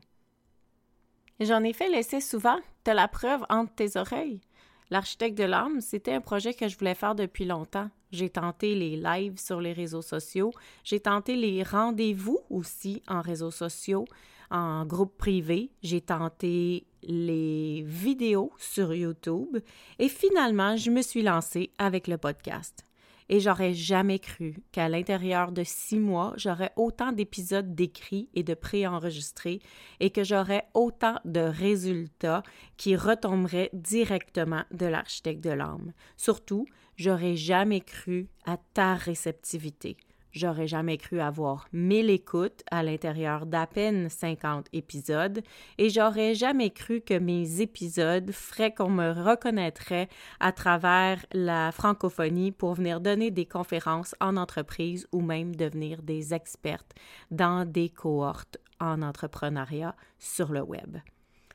J'en 1.40 1.64
ai 1.64 1.74
fait 1.74 1.90
l'essai 1.90 2.20
souvent, 2.20 2.60
de 2.86 2.92
la 2.92 3.08
preuve 3.08 3.46
entre 3.50 3.74
tes 3.76 3.98
oreilles. 3.98 4.42
L'architecte 4.90 5.38
de 5.38 5.44
l'âme, 5.44 5.82
c'était 5.82 6.14
un 6.14 6.22
projet 6.22 6.54
que 6.54 6.68
je 6.68 6.78
voulais 6.78 6.96
faire 6.96 7.14
depuis 7.14 7.46
longtemps. 7.46 7.90
J'ai 8.12 8.30
tenté 8.30 8.74
les 8.74 8.96
lives 8.96 9.38
sur 9.38 9.60
les 9.60 9.74
réseaux 9.74 10.02
sociaux, 10.02 10.52
j'ai 10.84 11.02
tenté 11.02 11.36
les 11.36 11.62
rendez-vous 11.62 12.40
aussi 12.50 13.04
en 13.08 13.22
réseaux 13.22 13.52
sociaux, 13.52 14.06
en 14.51 14.86
groupe 14.86 15.18
privé, 15.18 15.72
j'ai 15.84 16.01
tenté 16.01 16.88
les 17.04 17.84
vidéos 17.86 18.51
sur 18.58 18.94
YouTube 18.94 19.58
et 20.00 20.10
finalement, 20.10 20.77
je 20.77 20.92
me 20.92 21.01
suis 21.01 21.22
lancée 21.22 21.72
avec 21.77 22.08
le 22.08 22.18
podcast 22.18 22.88
et 23.30 23.39
j'aurais 23.39 23.74
jamais 23.74 24.20
cru 24.20 24.56
qu'à 24.72 24.89
l'intérieur 24.89 25.51
de 25.51 25.63
six 25.63 26.00
mois, 26.00 26.34
j'aurais 26.38 26.72
autant 26.75 27.12
d'épisodes 27.12 27.75
d'écrits 27.75 28.30
et 28.34 28.44
de 28.44 28.54
préenregistrés 28.54 29.60
et 30.00 30.10
que 30.10 30.24
j'aurais 30.24 30.68
autant 30.74 31.20
de 31.25 31.42
résultats 31.42 32.44
qui 32.77 32.96
retomberaient 32.96 33.70
directement 33.74 34.63
de 34.72 34.86
l'architecte 34.86 35.44
de 35.44 35.51
l'âme. 35.51 35.92
Surtout, 36.16 36.66
j'aurais 36.96 37.36
jamais 37.36 37.82
cru 37.82 38.27
à 38.46 38.58
ta 38.74 38.96
réceptivité. 38.96 39.98
J'aurais 40.38 40.67
jamais 40.67 41.00
cru 41.00 41.20
avoir 41.20 41.67
mille 41.74 42.12
écoutes 42.12 42.62
à 42.70 42.84
l'intérieur 42.84 43.48
d'à 43.48 43.65
peine 43.65 44.08
50 44.08 44.67
épisodes 44.72 45.41
et 45.79 45.89
j'aurais 45.89 46.36
jamais 46.36 46.70
cru 46.70 47.01
que 47.01 47.17
mes 47.17 47.60
épisodes 47.60 48.32
feraient 48.32 48.72
qu'on 48.72 48.91
me 48.91 49.10
reconnaîtrait 49.13 50.08
à 50.39 50.51
travers 50.51 51.25
la 51.34 51.72
francophonie 51.72 52.51
pour 52.51 52.75
venir 52.75 53.01
donner 53.01 53.32
des 53.32 53.48
conférences 53.48 54.13
en 54.22 54.38
entreprise 54.38 55.08
ou 55.12 55.22
même 55.22 55.56
devenir 55.56 56.03
des 56.03 56.36
expertes 56.36 56.94
dans 57.32 57.65
des 57.65 57.89
cohortes 57.89 58.60
en 58.79 59.01
entrepreneuriat 59.01 59.96
sur 60.20 60.51
le 60.51 60.62
web. 60.62 60.98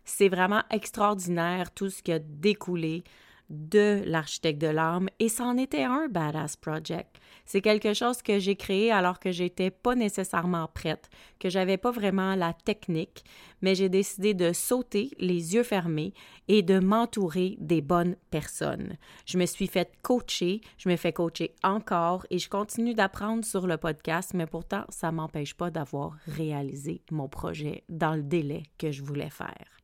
C'est 0.04 0.28
vraiment 0.28 0.64
extraordinaire 0.70 1.70
tout 1.70 1.88
ce 1.88 2.02
qui 2.02 2.10
a 2.10 2.18
découlé 2.18 3.04
de 3.52 4.02
l'architecte 4.06 4.60
de 4.60 4.66
l'âme 4.66 5.08
et 5.18 5.28
c'en 5.28 5.56
était 5.56 5.84
un 5.84 6.08
badass 6.08 6.56
project. 6.56 7.20
C'est 7.44 7.60
quelque 7.60 7.92
chose 7.92 8.22
que 8.22 8.38
j'ai 8.38 8.56
créé 8.56 8.90
alors 8.90 9.18
que 9.18 9.30
j'étais 9.30 9.70
pas 9.70 9.94
nécessairement 9.94 10.68
prête, 10.72 11.10
que 11.38 11.50
j'avais 11.50 11.76
pas 11.76 11.90
vraiment 11.90 12.34
la 12.34 12.54
technique, 12.54 13.24
mais 13.60 13.74
j'ai 13.74 13.88
décidé 13.88 14.32
de 14.32 14.52
sauter 14.52 15.10
les 15.18 15.54
yeux 15.54 15.62
fermés 15.62 16.14
et 16.48 16.62
de 16.62 16.78
m'entourer 16.78 17.56
des 17.60 17.82
bonnes 17.82 18.16
personnes. 18.30 18.96
Je 19.26 19.36
me 19.36 19.46
suis 19.46 19.66
fait 19.66 19.92
coacher, 20.02 20.62
je 20.78 20.88
me 20.88 20.96
fais 20.96 21.12
coacher 21.12 21.54
encore 21.62 22.26
et 22.30 22.38
je 22.38 22.48
continue 22.48 22.94
d'apprendre 22.94 23.44
sur 23.44 23.66
le 23.66 23.76
podcast, 23.76 24.32
mais 24.34 24.46
pourtant 24.46 24.84
ça 24.88 25.12
m'empêche 25.12 25.54
pas 25.54 25.70
d'avoir 25.70 26.16
réalisé 26.26 27.02
mon 27.10 27.28
projet 27.28 27.84
dans 27.90 28.14
le 28.14 28.22
délai 28.22 28.62
que 28.78 28.90
je 28.90 29.02
voulais 29.02 29.30
faire. 29.30 29.82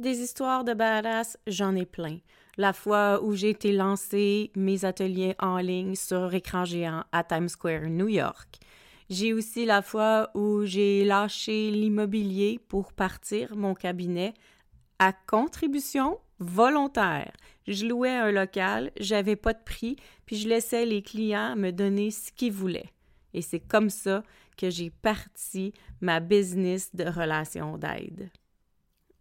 Des 0.00 0.20
histoires 0.20 0.64
de 0.64 0.72
badass, 0.72 1.36
j'en 1.46 1.74
ai 1.76 1.84
plein 1.84 2.20
la 2.60 2.74
fois 2.74 3.22
où 3.22 3.34
j'ai 3.34 3.48
été 3.48 3.72
lancer 3.72 4.50
mes 4.54 4.84
ateliers 4.84 5.34
en 5.38 5.56
ligne 5.56 5.94
sur 5.94 6.34
écran 6.34 6.66
géant 6.66 7.04
à 7.10 7.24
Times 7.24 7.48
Square, 7.48 7.88
New 7.88 8.08
York. 8.08 8.58
J'ai 9.08 9.32
aussi 9.32 9.64
la 9.64 9.80
fois 9.80 10.30
où 10.34 10.66
j'ai 10.66 11.06
lâché 11.06 11.70
l'immobilier 11.70 12.60
pour 12.68 12.92
partir 12.92 13.56
mon 13.56 13.74
cabinet 13.74 14.34
à 14.98 15.14
contribution 15.14 16.18
volontaire. 16.38 17.32
Je 17.66 17.86
louais 17.86 18.10
un 18.14 18.30
local, 18.30 18.90
j'avais 19.00 19.36
pas 19.36 19.54
de 19.54 19.64
prix, 19.64 19.96
puis 20.26 20.36
je 20.36 20.46
laissais 20.46 20.84
les 20.84 21.00
clients 21.00 21.56
me 21.56 21.70
donner 21.70 22.10
ce 22.10 22.30
qu'ils 22.30 22.52
voulaient. 22.52 22.92
Et 23.32 23.40
c'est 23.40 23.60
comme 23.60 23.88
ça 23.88 24.22
que 24.58 24.68
j'ai 24.68 24.90
parti 24.90 25.72
ma 26.02 26.20
business 26.20 26.94
de 26.94 27.04
relations 27.04 27.78
d'aide. 27.78 28.30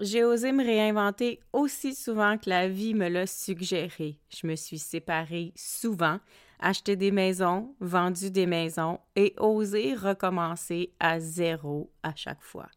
J'ai 0.01 0.23
osé 0.23 0.53
me 0.53 0.63
réinventer 0.63 1.41
aussi 1.51 1.93
souvent 1.93 2.37
que 2.37 2.49
la 2.49 2.69
vie 2.69 2.93
me 2.93 3.09
l'a 3.09 3.27
suggéré. 3.27 4.17
Je 4.29 4.47
me 4.47 4.55
suis 4.55 4.79
séparée 4.79 5.51
souvent, 5.57 6.19
acheté 6.61 6.95
des 6.95 7.11
maisons, 7.11 7.75
vendu 7.81 8.31
des 8.31 8.45
maisons 8.45 8.99
et 9.17 9.33
osé 9.37 9.95
recommencer 9.95 10.93
à 11.01 11.19
zéro 11.19 11.91
à 12.01 12.15
chaque 12.15 12.41
fois. 12.41 12.69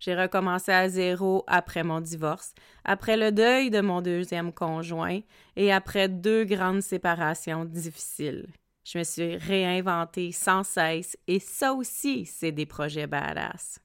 J'ai 0.00 0.16
recommencé 0.16 0.72
à 0.72 0.88
zéro 0.88 1.44
après 1.46 1.84
mon 1.84 2.00
divorce, 2.00 2.52
après 2.84 3.16
le 3.16 3.30
deuil 3.30 3.70
de 3.70 3.80
mon 3.80 4.02
deuxième 4.02 4.52
conjoint 4.52 5.20
et 5.54 5.72
après 5.72 6.08
deux 6.08 6.44
grandes 6.44 6.82
séparations 6.82 7.64
difficiles. 7.64 8.48
Je 8.84 8.98
me 8.98 9.04
suis 9.04 9.36
réinventée 9.36 10.32
sans 10.32 10.64
cesse 10.64 11.16
et 11.28 11.38
ça 11.38 11.74
aussi, 11.74 12.26
c'est 12.26 12.52
des 12.52 12.66
projets 12.66 13.06
badass. 13.06 13.78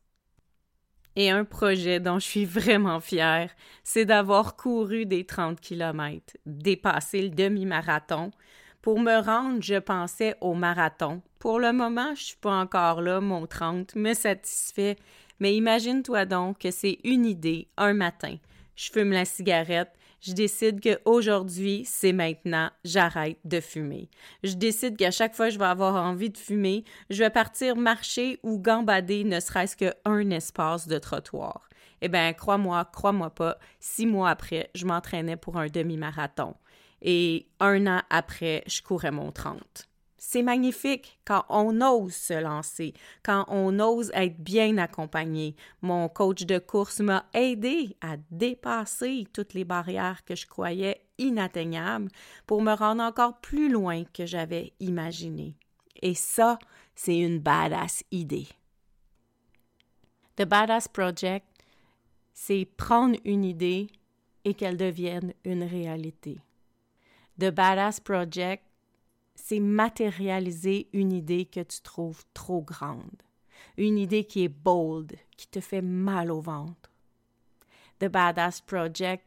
Et 1.16 1.30
un 1.30 1.44
projet 1.44 2.00
dont 2.00 2.20
je 2.20 2.26
suis 2.26 2.46
vraiment 2.46 3.00
fière, 3.00 3.52
c'est 3.84 4.06
d'avoir 4.06 4.56
couru 4.56 5.06
des 5.06 5.26
30 5.26 5.60
km, 5.60 6.38
dépassé 6.46 7.22
le 7.22 7.30
demi-marathon. 7.30 8.32
Pour 8.82 9.00
me 9.00 9.22
rendre, 9.22 9.62
je 9.62 9.76
pensais 9.76 10.36
au 10.42 10.54
marathon. 10.54 11.22
Pour 11.38 11.60
le 11.60 11.74
moment, 11.74 12.16
je 12.16 12.24
suis 12.24 12.38
pas 12.38 12.56
encore 12.60 13.02
là, 13.02 13.20
mon 13.20 13.46
30 13.46 13.96
me 13.96 14.14
satisfait, 14.14 14.96
mais 15.40 15.56
imagine-toi 15.56 16.26
donc 16.26 16.60
que 16.60 16.72
c'est 16.72 17.00
une 17.04 17.26
idée, 17.26 17.68
un 17.78 17.94
matin. 17.94 18.38
Je 18.76 18.90
fume 18.92 19.12
la 19.12 19.26
cigarette, 19.26 19.92
je 20.22 20.34
décide 20.34 20.82
qu'aujourd'hui, 20.82 21.84
c'est 21.86 22.14
maintenant, 22.14 22.70
j'arrête 22.86 23.40
de 23.44 23.60
fumer. 23.60 24.10
Je 24.44 24.54
décide 24.54 24.96
qu'à 24.96 25.12
chaque 25.12 25.36
fois 25.36 25.48
que 25.48 25.54
je 25.54 25.60
vais 25.60 25.66
avoir 25.66 25.96
envie 25.96 26.30
de 26.30 26.38
fumer, 26.38 26.84
je 27.10 27.24
vais 27.24 27.30
partir 27.30 27.76
marcher 27.76 28.40
ou 28.44 28.60
gambader 28.60 29.24
ne 29.24 29.40
serait-ce 29.40 29.76
qu'un 29.76 30.30
espace 30.30 30.88
de 30.88 31.00
trottoir. 31.00 31.68
Eh 32.02 32.08
bien, 32.08 32.34
crois-moi, 32.34 32.86
crois-moi 32.86 33.32
pas, 33.32 33.58
six 33.80 34.06
mois 34.06 34.30
après, 34.30 34.70
je 34.76 34.86
m'entraînais 34.86 35.38
pour 35.38 35.58
un 35.58 35.68
demi-marathon. 35.68 36.56
Et 37.02 37.48
un 37.60 37.88
an 37.88 38.02
après, 38.10 38.64
je 38.68 38.82
courais 38.82 39.12
mon 39.12 39.32
30. 39.32 39.91
C'est 40.24 40.44
magnifique 40.44 41.20
quand 41.26 41.46
on 41.50 41.82
ose 41.82 42.14
se 42.14 42.40
lancer, 42.40 42.94
quand 43.24 43.44
on 43.48 43.80
ose 43.80 44.12
être 44.14 44.38
bien 44.38 44.78
accompagné. 44.78 45.56
Mon 45.82 46.08
coach 46.10 46.44
de 46.44 46.60
course 46.60 47.00
m'a 47.00 47.26
aidé 47.34 47.98
à 48.02 48.18
dépasser 48.30 49.26
toutes 49.34 49.56
les 49.56 49.66
barrières 49.66 50.24
que 50.24 50.36
je 50.36 50.46
croyais 50.46 51.02
inatteignables 51.18 52.12
pour 52.46 52.62
me 52.62 52.72
rendre 52.72 53.02
encore 53.02 53.42
plus 53.42 53.68
loin 53.68 54.04
que 54.14 54.28
j'avais 54.28 54.74
imaginé. 54.80 55.56
Et 56.04 56.14
ça, 56.14 56.60
c'est 56.94 57.18
une 57.18 57.40
badass 57.40 58.04
idée. 58.12 58.48
The 60.36 60.46
Badass 60.46 60.88
Project, 60.88 61.48
c'est 62.32 62.66
prendre 62.78 63.18
une 63.26 63.44
idée 63.44 63.88
et 64.46 64.54
qu'elle 64.54 64.78
devienne 64.78 65.34
une 65.46 65.64
réalité. 65.64 66.38
The 67.40 67.50
Badass 67.50 68.00
Project, 68.00 68.64
c'est 69.44 69.60
matérialiser 69.60 70.88
une 70.94 71.12
idée 71.12 71.46
que 71.46 71.62
tu 71.62 71.82
trouves 71.82 72.24
trop 72.34 72.62
grande, 72.62 73.24
une 73.78 73.98
idée 73.98 74.24
qui 74.24 74.44
est 74.44 74.50
bold, 74.50 75.18
qui 75.36 75.48
te 75.48 75.60
fait 75.60 75.82
mal 75.82 76.32
au 76.32 76.42
ventre. 76.42 76.92
The 78.00 78.06
Badass 78.06 78.62
Project, 78.62 79.26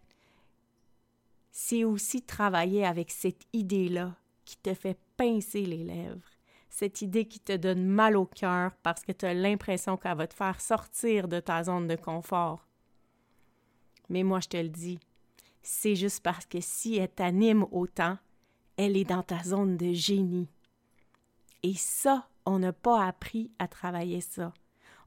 c'est 1.51 1.85
aussi 1.85 2.23
travailler 2.23 2.87
avec 2.87 3.11
cette 3.11 3.43
idée-là 3.53 4.15
qui 4.45 4.57
te 4.57 4.73
fait 4.73 4.99
pincer 5.17 5.67
les 5.67 5.85
lèvres, 5.85 6.31
cette 6.71 7.03
idée 7.03 7.27
qui 7.27 7.41
te 7.41 7.57
donne 7.57 7.85
mal 7.85 8.17
au 8.17 8.27
cœur 8.27 8.73
parce 8.83 9.03
que 9.03 9.13
tu 9.13 9.27
as 9.27 9.35
l'impression 9.35 9.97
qu'elle 9.97 10.17
va 10.17 10.27
te 10.27 10.35
faire 10.35 10.61
sortir 10.61 11.29
de 11.29 11.41
ta 11.41 11.65
zone 11.65 11.89
de 11.89 11.97
confort. 11.97 12.67
Mais 14.09 14.23
moi, 14.23 14.41
je 14.41 14.49
te 14.49 14.57
le 14.57 14.69
dis, 14.69 14.99
c'est 15.63 15.97
juste 15.97 16.23
parce 16.23 16.47
que 16.47 16.61
si 16.61 16.97
elle 16.97 17.09
t'anime 17.09 17.67
autant, 17.73 18.19
elle 18.77 18.97
est 18.97 19.05
dans 19.05 19.23
ta 19.23 19.43
zone 19.43 19.77
de 19.77 19.93
génie. 19.93 20.49
Et 21.63 21.75
ça, 21.75 22.29
on 22.47 22.59
n'a 22.59 22.73
pas 22.73 23.05
appris 23.05 23.51
à 23.59 23.69
travailler 23.69 24.21
ça. 24.21 24.53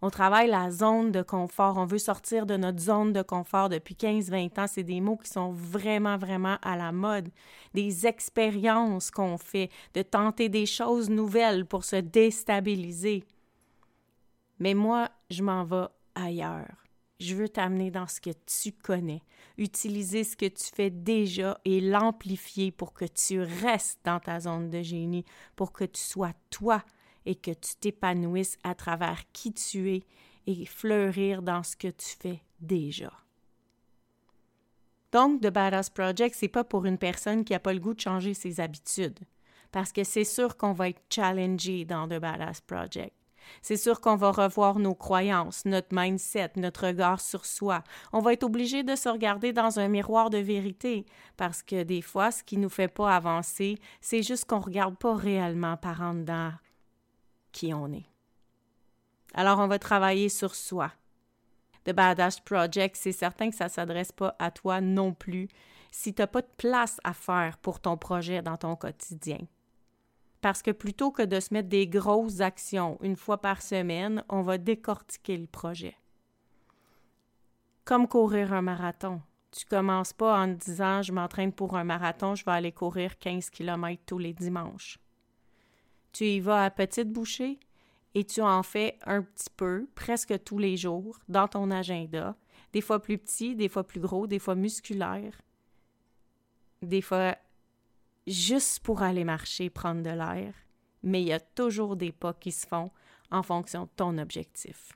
On 0.02 0.10
travaille 0.10 0.48
la 0.48 0.70
zone 0.70 1.12
de 1.12 1.24
confort. 1.24 1.78
On 1.78 1.86
veut 1.86 1.98
sortir 1.98 2.46
de 2.46 2.56
notre 2.56 2.80
zone 2.80 3.14
de 3.14 3.24
confort 3.24 3.70
depuis 3.70 3.96
15-20 3.96 4.60
ans. 4.60 4.68
C'est 4.68 4.84
des 4.84 5.02
mots 5.02 5.18
qui 5.18 5.30
sont 5.30 5.52
vraiment, 5.52 6.18
vraiment 6.18 6.58
à 6.62 6.76
la 6.78 6.92
mode. 6.92 7.30
Des 7.74 8.06
expériences 8.06 9.10
qu'on 9.10 9.38
fait, 9.38 9.70
de 9.96 10.04
tenter 10.04 10.50
des 10.50 10.68
choses 10.68 11.10
nouvelles 11.10 11.66
pour 11.66 11.84
se 11.84 11.96
déstabiliser. 11.96 13.24
Mais 14.60 14.76
moi, 14.76 15.10
je 15.32 15.44
m'en 15.44 15.64
vais 15.64 15.88
ailleurs. 16.14 16.87
Je 17.20 17.34
veux 17.36 17.50
t'amener 17.50 17.90
dans 17.90 18.06
ce 18.06 18.22
que 18.22 18.30
tu 18.46 18.72
connais, 18.72 19.24
utiliser 19.58 20.24
ce 20.24 20.36
que 20.36 20.46
tu 20.48 20.66
fais 20.74 20.92
déjà 20.92 21.60
et 21.66 21.82
l'amplifier 21.82 22.72
pour 22.72 22.94
que 22.94 23.06
tu 23.06 23.42
restes 23.42 24.00
dans 24.04 24.20
ta 24.20 24.40
zone 24.40 24.70
de 24.70 24.84
génie, 24.84 25.26
pour 25.56 25.72
que 25.72 25.86
tu 25.86 26.02
sois 26.02 26.34
toi 26.52 26.84
et 27.26 27.36
que 27.36 27.52
tu 27.52 27.76
t'épanouisses 27.80 28.58
à 28.64 28.76
travers 28.76 29.24
qui 29.32 29.52
tu 29.52 29.92
es 29.92 30.04
et 30.46 30.66
fleurir 30.66 31.42
dans 31.42 31.64
ce 31.64 31.76
que 31.76 31.88
tu 31.88 32.16
fais 32.20 32.42
déjà. 32.60 33.12
Donc, 35.12 35.42
The 35.42 35.50
Badass 35.50 35.90
Project, 35.90 36.36
c'est 36.36 36.48
pas 36.48 36.64
pour 36.64 36.86
une 36.86 36.98
personne 36.98 37.44
qui 37.44 37.54
n'a 37.54 37.60
pas 37.60 37.74
le 37.74 37.80
goût 37.80 37.94
de 37.94 38.00
changer 38.00 38.34
ses 38.34 38.60
habitudes, 38.60 39.20
parce 39.72 39.92
que 39.92 40.04
c'est 40.04 40.24
sûr 40.24 40.58
qu'on 40.58 40.74
va 40.74 40.90
être 40.90 41.02
challengé 41.10 41.86
dans 41.86 42.08
The 42.08 42.20
Badass 42.20 42.62
Project. 42.62 43.14
C'est 43.62 43.78
sûr 43.78 44.02
qu'on 44.02 44.16
va 44.16 44.32
revoir 44.32 44.80
nos 44.80 44.96
croyances, 44.96 45.66
notre 45.66 45.90
mindset, 45.92 46.52
notre 46.56 46.88
regard 46.88 47.20
sur 47.20 47.46
soi. 47.46 47.84
On 48.14 48.20
va 48.20 48.34
être 48.34 48.44
obligé 48.44 48.84
de 48.84 48.96
se 48.96 49.10
regarder 49.10 49.54
dans 49.54 49.80
un 49.80 49.88
miroir 49.88 50.30
de 50.30 50.38
vérité 50.38 51.06
parce 51.36 51.64
que 51.64 51.84
des 51.84 52.02
fois, 52.02 52.32
ce 52.32 52.44
qui 52.44 52.58
nous 52.58 52.70
fait 52.70 52.88
pas 52.88 53.16
avancer, 53.16 53.80
c'est 54.02 54.24
juste 54.24 54.46
qu'on 54.46 54.60
regarde 54.60 54.98
pas 54.98 55.16
réellement 55.16 55.78
par 55.78 56.02
en 56.02 56.14
dedans 56.14 56.52
qui 57.52 57.74
on 57.74 57.92
est. 57.92 58.06
Alors, 59.34 59.60
on 59.60 59.68
va 59.68 59.80
travailler 59.80 60.30
sur 60.30 60.56
soi. 60.56 60.92
The 61.86 61.92
Badass 61.92 62.40
Project, 62.42 62.96
c'est 62.96 63.12
certain 63.12 63.50
que 63.50 63.56
ça 63.56 63.70
s'adresse 63.70 64.12
pas 64.12 64.36
à 64.40 64.52
toi 64.52 64.82
non 64.82 65.14
plus 65.14 65.48
si 65.92 66.14
tu 66.14 66.22
n'as 66.22 66.28
pas 66.28 66.42
de 66.42 66.50
place 66.58 67.00
à 67.04 67.14
faire 67.14 67.58
pour 67.58 67.80
ton 67.80 67.98
projet 67.98 68.42
dans 68.42 68.58
ton 68.58 68.76
quotidien. 68.76 69.40
Parce 70.42 70.62
que 70.62 70.72
plutôt 70.72 71.12
que 71.12 71.24
de 71.24 71.40
se 71.40 71.54
mettre 71.54 71.70
des 71.70 71.88
grosses 71.88 72.42
actions 72.42 72.98
une 73.02 73.16
fois 73.16 73.42
par 73.42 73.62
semaine, 73.62 74.24
on 74.30 74.42
va 74.42 74.58
décortiquer 74.58 75.38
le 75.38 75.48
projet. 75.48 75.96
Comme 77.86 78.08
courir 78.08 78.54
un 78.54 78.62
marathon. 78.62 79.22
Tu 79.52 79.66
commences 79.66 80.14
pas 80.14 80.40
en 80.40 80.54
te 80.54 80.66
disant 80.66 81.02
je 81.02 81.14
m'entraîne 81.14 81.54
pour 81.54 81.78
un 81.78 81.84
marathon, 81.84 82.36
je 82.36 82.46
vais 82.46 82.52
aller 82.52 82.72
courir 82.72 83.18
15 83.18 83.50
km 83.50 84.02
tous 84.06 84.20
les 84.20 84.34
dimanches. 84.34 85.00
Tu 86.12 86.26
y 86.26 86.40
vas 86.40 86.66
à 86.66 86.70
petite 86.70 87.12
bouchée 87.12 87.60
et 88.14 88.24
tu 88.24 88.42
en 88.42 88.64
fais 88.64 88.98
un 89.06 89.22
petit 89.22 89.50
peu, 89.56 89.88
presque 89.96 90.44
tous 90.44 90.58
les 90.58 90.78
jours, 90.78 91.20
dans 91.30 91.48
ton 91.48 91.72
agenda, 91.72 92.36
des 92.74 92.82
fois 92.82 93.02
plus 93.02 93.18
petit, 93.18 93.56
des 93.56 93.70
fois 93.70 93.86
plus 93.86 94.00
gros, 94.00 94.28
des 94.28 94.40
fois 94.40 94.56
musculaire, 94.56 95.42
des 96.82 97.02
fois 97.02 97.36
juste 98.28 98.82
pour 98.82 99.02
aller 99.02 99.24
marcher, 99.24 99.70
prendre 99.70 100.04
de 100.04 100.10
l'air, 100.10 100.54
mais 101.02 101.22
il 101.22 101.28
y 101.30 101.34
a 101.34 101.40
toujours 101.40 101.96
des 101.96 102.12
pas 102.12 102.34
qui 102.34 102.52
se 102.52 102.68
font 102.68 102.92
en 103.32 103.42
fonction 103.42 103.84
de 103.84 103.90
ton 103.96 104.18
objectif. 104.18 104.92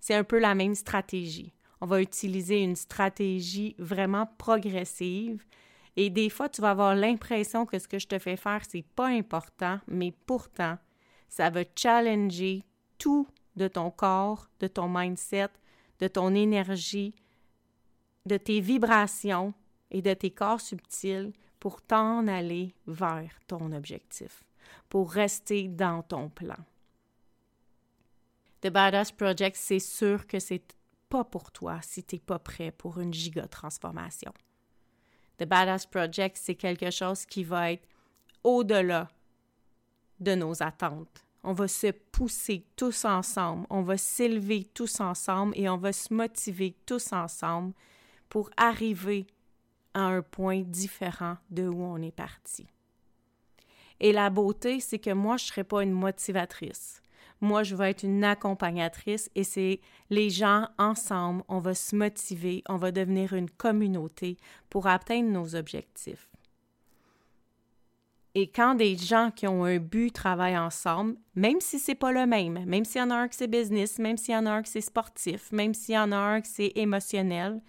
C'est 0.00 0.14
un 0.14 0.24
peu 0.24 0.38
la 0.38 0.54
même 0.54 0.74
stratégie. 0.74 1.52
On 1.80 1.86
va 1.86 2.02
utiliser 2.02 2.62
une 2.62 2.76
stratégie 2.76 3.74
vraiment 3.78 4.26
progressive 4.38 5.44
et 5.96 6.10
des 6.10 6.28
fois 6.28 6.48
tu 6.48 6.60
vas 6.60 6.70
avoir 6.70 6.94
l'impression 6.94 7.66
que 7.66 7.78
ce 7.78 7.88
que 7.88 7.98
je 7.98 8.06
te 8.06 8.18
fais 8.18 8.36
faire 8.36 8.62
c'est 8.68 8.84
pas 8.94 9.08
important, 9.08 9.80
mais 9.86 10.12
pourtant 10.26 10.78
ça 11.28 11.50
va 11.50 11.62
challenger 11.76 12.64
tout 12.98 13.28
de 13.56 13.68
ton 13.68 13.90
corps, 13.90 14.48
de 14.60 14.66
ton 14.66 14.88
mindset, 14.88 15.50
de 16.00 16.08
ton 16.08 16.34
énergie, 16.34 17.14
de 18.26 18.36
tes 18.36 18.60
vibrations 18.60 19.54
et 19.90 20.02
de 20.02 20.14
tes 20.14 20.30
corps 20.30 20.60
subtils 20.60 21.32
pour 21.60 21.82
t'en 21.82 22.26
aller 22.26 22.74
vers 22.86 23.38
ton 23.46 23.72
objectif, 23.72 24.44
pour 24.88 25.10
rester 25.10 25.68
dans 25.68 26.02
ton 26.02 26.28
plan. 26.28 26.56
The 28.60 28.70
Badass 28.70 29.12
Project, 29.12 29.56
c'est 29.56 29.78
sûr 29.78 30.26
que 30.26 30.38
c'est 30.38 30.74
pas 31.08 31.24
pour 31.24 31.52
toi 31.52 31.80
si 31.82 32.02
tu 32.02 32.16
n'es 32.16 32.20
pas 32.20 32.38
prêt 32.38 32.70
pour 32.70 33.00
une 33.00 33.14
giga 33.14 33.46
transformation. 33.46 34.32
The 35.38 35.44
Badass 35.44 35.86
Project, 35.86 36.36
c'est 36.36 36.56
quelque 36.56 36.90
chose 36.90 37.24
qui 37.24 37.44
va 37.44 37.72
être 37.72 37.86
au-delà 38.42 39.08
de 40.18 40.34
nos 40.34 40.62
attentes. 40.62 41.24
On 41.44 41.52
va 41.52 41.68
se 41.68 41.92
pousser 41.92 42.66
tous 42.74 43.04
ensemble, 43.04 43.66
on 43.70 43.82
va 43.82 43.96
s'élever 43.96 44.64
tous 44.74 45.00
ensemble 45.00 45.52
et 45.56 45.68
on 45.68 45.76
va 45.76 45.92
se 45.92 46.12
motiver 46.12 46.74
tous 46.84 47.12
ensemble 47.12 47.72
pour 48.28 48.50
arriver 48.56 49.26
à 49.98 50.06
un 50.06 50.22
point 50.22 50.62
différent 50.62 51.36
de 51.50 51.66
où 51.66 51.82
on 51.82 52.00
est 52.00 52.14
parti. 52.14 52.66
Et 54.00 54.12
la 54.12 54.30
beauté, 54.30 54.80
c'est 54.80 54.98
que 54.98 55.12
moi, 55.12 55.36
je 55.36 55.44
ne 55.44 55.48
serai 55.48 55.64
pas 55.64 55.82
une 55.82 55.92
motivatrice. 55.92 57.02
Moi, 57.40 57.62
je 57.62 57.76
vais 57.76 57.90
être 57.90 58.02
une 58.02 58.24
accompagnatrice 58.24 59.30
et 59.34 59.44
c'est 59.44 59.80
les 60.10 60.30
gens 60.30 60.68
ensemble, 60.76 61.42
on 61.48 61.60
va 61.60 61.74
se 61.74 61.94
motiver, 61.94 62.62
on 62.68 62.76
va 62.76 62.90
devenir 62.90 63.32
une 63.32 63.50
communauté 63.50 64.36
pour 64.70 64.86
atteindre 64.88 65.30
nos 65.30 65.54
objectifs. 65.54 66.28
Et 68.34 68.48
quand 68.48 68.74
des 68.74 68.96
gens 68.96 69.30
qui 69.34 69.46
ont 69.46 69.64
un 69.64 69.78
but 69.78 70.12
travaillent 70.12 70.58
ensemble, 70.58 71.16
même 71.34 71.60
si 71.60 71.78
c'est 71.78 71.94
pas 71.94 72.12
le 72.12 72.26
même, 72.26 72.64
même 72.66 72.84
s'il 72.84 73.00
y 73.00 73.04
en 73.04 73.10
a 73.10 73.16
un 73.16 73.28
qui 73.28 73.36
c'est 73.36 73.48
business, 73.48 73.98
même 73.98 74.16
s'il 74.16 74.34
y 74.34 74.36
en 74.36 74.46
a 74.46 74.50
un 74.50 74.62
qui 74.62 74.70
c'est 74.70 74.80
sportif, 74.80 75.50
même 75.50 75.74
s'il 75.74 75.94
y 75.94 75.98
en 75.98 76.12
a 76.12 76.16
un 76.16 76.40
qui 76.40 76.50
c'est 76.50 76.72
émotionnel, 76.76 77.60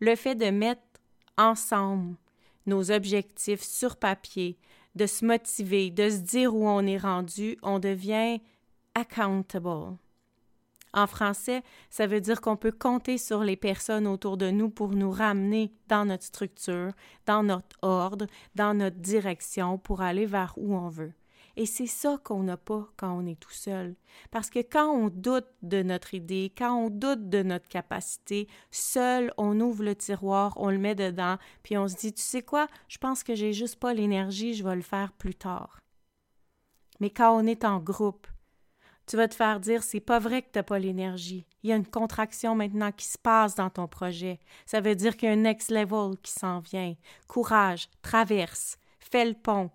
le 0.00 0.16
fait 0.16 0.34
de 0.34 0.50
mettre 0.50 0.80
ensemble 1.40 2.16
nos 2.66 2.90
objectifs 2.90 3.62
sur 3.62 3.96
papier, 3.96 4.58
de 4.94 5.06
se 5.06 5.24
motiver, 5.24 5.90
de 5.90 6.10
se 6.10 6.18
dire 6.18 6.54
où 6.54 6.68
on 6.68 6.86
est 6.86 6.98
rendu, 6.98 7.56
on 7.62 7.78
devient 7.78 8.40
accountable. 8.94 9.96
En 10.92 11.06
français, 11.06 11.62
ça 11.88 12.06
veut 12.06 12.20
dire 12.20 12.40
qu'on 12.40 12.56
peut 12.56 12.72
compter 12.72 13.16
sur 13.16 13.44
les 13.44 13.56
personnes 13.56 14.08
autour 14.08 14.36
de 14.36 14.50
nous 14.50 14.70
pour 14.70 14.90
nous 14.90 15.10
ramener 15.10 15.72
dans 15.86 16.04
notre 16.04 16.24
structure, 16.24 16.92
dans 17.26 17.44
notre 17.44 17.76
ordre, 17.82 18.26
dans 18.56 18.74
notre 18.74 18.98
direction 18.98 19.78
pour 19.78 20.00
aller 20.00 20.26
vers 20.26 20.54
où 20.56 20.74
on 20.74 20.88
veut. 20.88 21.12
Et 21.60 21.66
c'est 21.66 21.86
ça 21.86 22.16
qu'on 22.24 22.42
n'a 22.42 22.56
pas 22.56 22.88
quand 22.96 23.12
on 23.12 23.26
est 23.26 23.38
tout 23.38 23.52
seul. 23.52 23.94
Parce 24.30 24.48
que 24.48 24.60
quand 24.60 24.90
on 24.90 25.10
doute 25.10 25.44
de 25.60 25.82
notre 25.82 26.14
idée, 26.14 26.50
quand 26.56 26.74
on 26.74 26.88
doute 26.88 27.28
de 27.28 27.42
notre 27.42 27.68
capacité, 27.68 28.48
seul, 28.70 29.30
on 29.36 29.60
ouvre 29.60 29.84
le 29.84 29.94
tiroir, 29.94 30.54
on 30.56 30.70
le 30.70 30.78
met 30.78 30.94
dedans, 30.94 31.36
puis 31.62 31.76
on 31.76 31.86
se 31.86 31.96
dit, 31.96 32.14
tu 32.14 32.22
sais 32.22 32.40
quoi, 32.40 32.66
je 32.88 32.96
pense 32.96 33.22
que 33.22 33.34
j'ai 33.34 33.52
juste 33.52 33.76
pas 33.76 33.92
l'énergie, 33.92 34.54
je 34.54 34.64
vais 34.64 34.74
le 34.74 34.80
faire 34.80 35.12
plus 35.12 35.34
tard. 35.34 35.80
Mais 36.98 37.10
quand 37.10 37.38
on 37.38 37.46
est 37.46 37.66
en 37.66 37.78
groupe, 37.78 38.26
tu 39.06 39.18
vas 39.18 39.28
te 39.28 39.34
faire 39.34 39.60
dire 39.60 39.82
c'est 39.82 40.00
pas 40.00 40.18
vrai 40.18 40.40
que 40.40 40.50
tu 40.50 40.58
n'as 40.58 40.62
pas 40.62 40.78
l'énergie. 40.78 41.46
Il 41.62 41.68
y 41.68 41.74
a 41.74 41.76
une 41.76 41.86
contraction 41.86 42.54
maintenant 42.54 42.90
qui 42.90 43.04
se 43.04 43.18
passe 43.18 43.54
dans 43.54 43.68
ton 43.68 43.86
projet. 43.86 44.40
Ça 44.64 44.80
veut 44.80 44.94
dire 44.94 45.14
qu'il 45.14 45.28
y 45.28 45.30
a 45.30 45.34
un 45.34 45.36
next 45.36 45.70
level 45.70 46.16
qui 46.22 46.32
s'en 46.32 46.60
vient. 46.60 46.94
Courage, 47.28 47.90
traverse, 48.00 48.78
fais 48.98 49.26
le 49.26 49.34
pont, 49.34 49.70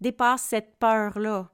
dépasse 0.00 0.42
cette 0.42 0.76
peur-là. 0.78 1.50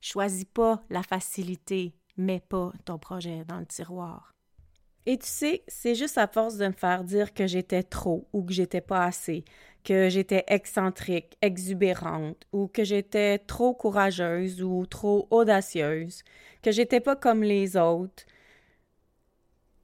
Choisis 0.00 0.44
pas 0.44 0.82
la 0.90 1.02
facilité, 1.02 1.94
mets 2.16 2.40
pas 2.40 2.72
ton 2.84 2.98
projet 2.98 3.44
dans 3.44 3.58
le 3.58 3.66
tiroir. 3.66 4.34
Et 5.06 5.18
tu 5.18 5.26
sais, 5.26 5.64
c'est 5.68 5.94
juste 5.94 6.16
à 6.16 6.26
force 6.26 6.56
de 6.56 6.66
me 6.66 6.72
faire 6.72 7.04
dire 7.04 7.34
que 7.34 7.46
j'étais 7.46 7.82
trop 7.82 8.26
ou 8.32 8.42
que 8.42 8.52
j'étais 8.52 8.80
pas 8.80 9.04
assez, 9.04 9.44
que 9.84 10.08
j'étais 10.08 10.44
excentrique, 10.48 11.36
exubérante, 11.42 12.42
ou 12.52 12.68
que 12.68 12.84
j'étais 12.84 13.38
trop 13.38 13.74
courageuse 13.74 14.62
ou 14.62 14.86
trop 14.86 15.28
audacieuse, 15.30 16.22
que 16.62 16.72
j'étais 16.72 17.00
pas 17.00 17.16
comme 17.16 17.42
les 17.42 17.76
autres, 17.76 18.24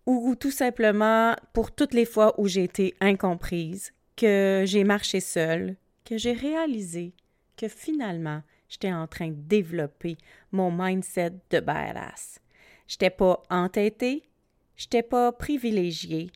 ou, 0.06 0.34
tout 0.34 0.50
simplement 0.50 1.36
pour 1.52 1.70
toutes 1.72 1.94
les 1.94 2.06
fois 2.06 2.34
où 2.40 2.48
j'ai 2.48 2.64
été 2.64 2.94
incomprise, 3.00 3.92
que 4.16 4.64
j'ai 4.66 4.82
marché 4.82 5.20
seule, 5.20 5.76
que 6.04 6.16
j'ai 6.18 6.32
réalisé 6.32 7.14
que 7.60 7.68
finalement 7.68 8.42
j'étais 8.68 8.92
en 8.92 9.06
train 9.06 9.28
de 9.28 9.34
développer 9.34 10.16
mon 10.50 10.70
mindset 10.70 11.34
de 11.50 11.60
badass. 11.60 12.40
J'étais 12.86 13.10
pas 13.10 13.42
entêtée, 13.50 14.28
j'étais 14.76 15.02
pas 15.02 15.32
privilégiée, 15.32 16.30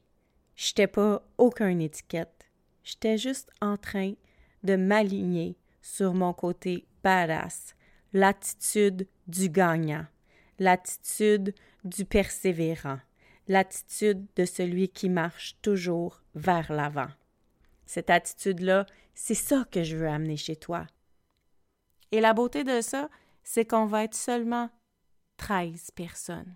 j'étais 0.54 0.86
pas 0.86 1.22
aucune 1.38 1.80
étiquette 1.80 2.34
J'étais 2.84 3.16
juste 3.16 3.50
en 3.62 3.78
train 3.78 4.12
de 4.62 4.76
m'aligner 4.76 5.56
sur 5.80 6.12
mon 6.12 6.34
côté 6.34 6.84
badass, 7.02 7.74
l'attitude 8.12 9.08
du 9.26 9.48
gagnant, 9.48 10.06
l'attitude 10.58 11.54
du 11.82 12.04
persévérant, 12.04 13.00
l'attitude 13.48 14.26
de 14.36 14.44
celui 14.44 14.90
qui 14.90 15.08
marche 15.08 15.56
toujours 15.62 16.22
vers 16.34 16.70
l'avant. 16.70 17.08
Cette 17.86 18.10
attitude-là, 18.10 18.84
c'est 19.14 19.34
ça 19.34 19.64
que 19.70 19.82
je 19.82 19.96
veux 19.96 20.08
amener 20.08 20.36
chez 20.36 20.56
toi. 20.56 20.86
Et 22.14 22.20
la 22.20 22.32
beauté 22.32 22.62
de 22.62 22.80
ça, 22.80 23.08
c'est 23.42 23.64
qu'on 23.64 23.86
va 23.86 24.04
être 24.04 24.14
seulement 24.14 24.70
13 25.36 25.90
personnes. 25.96 26.54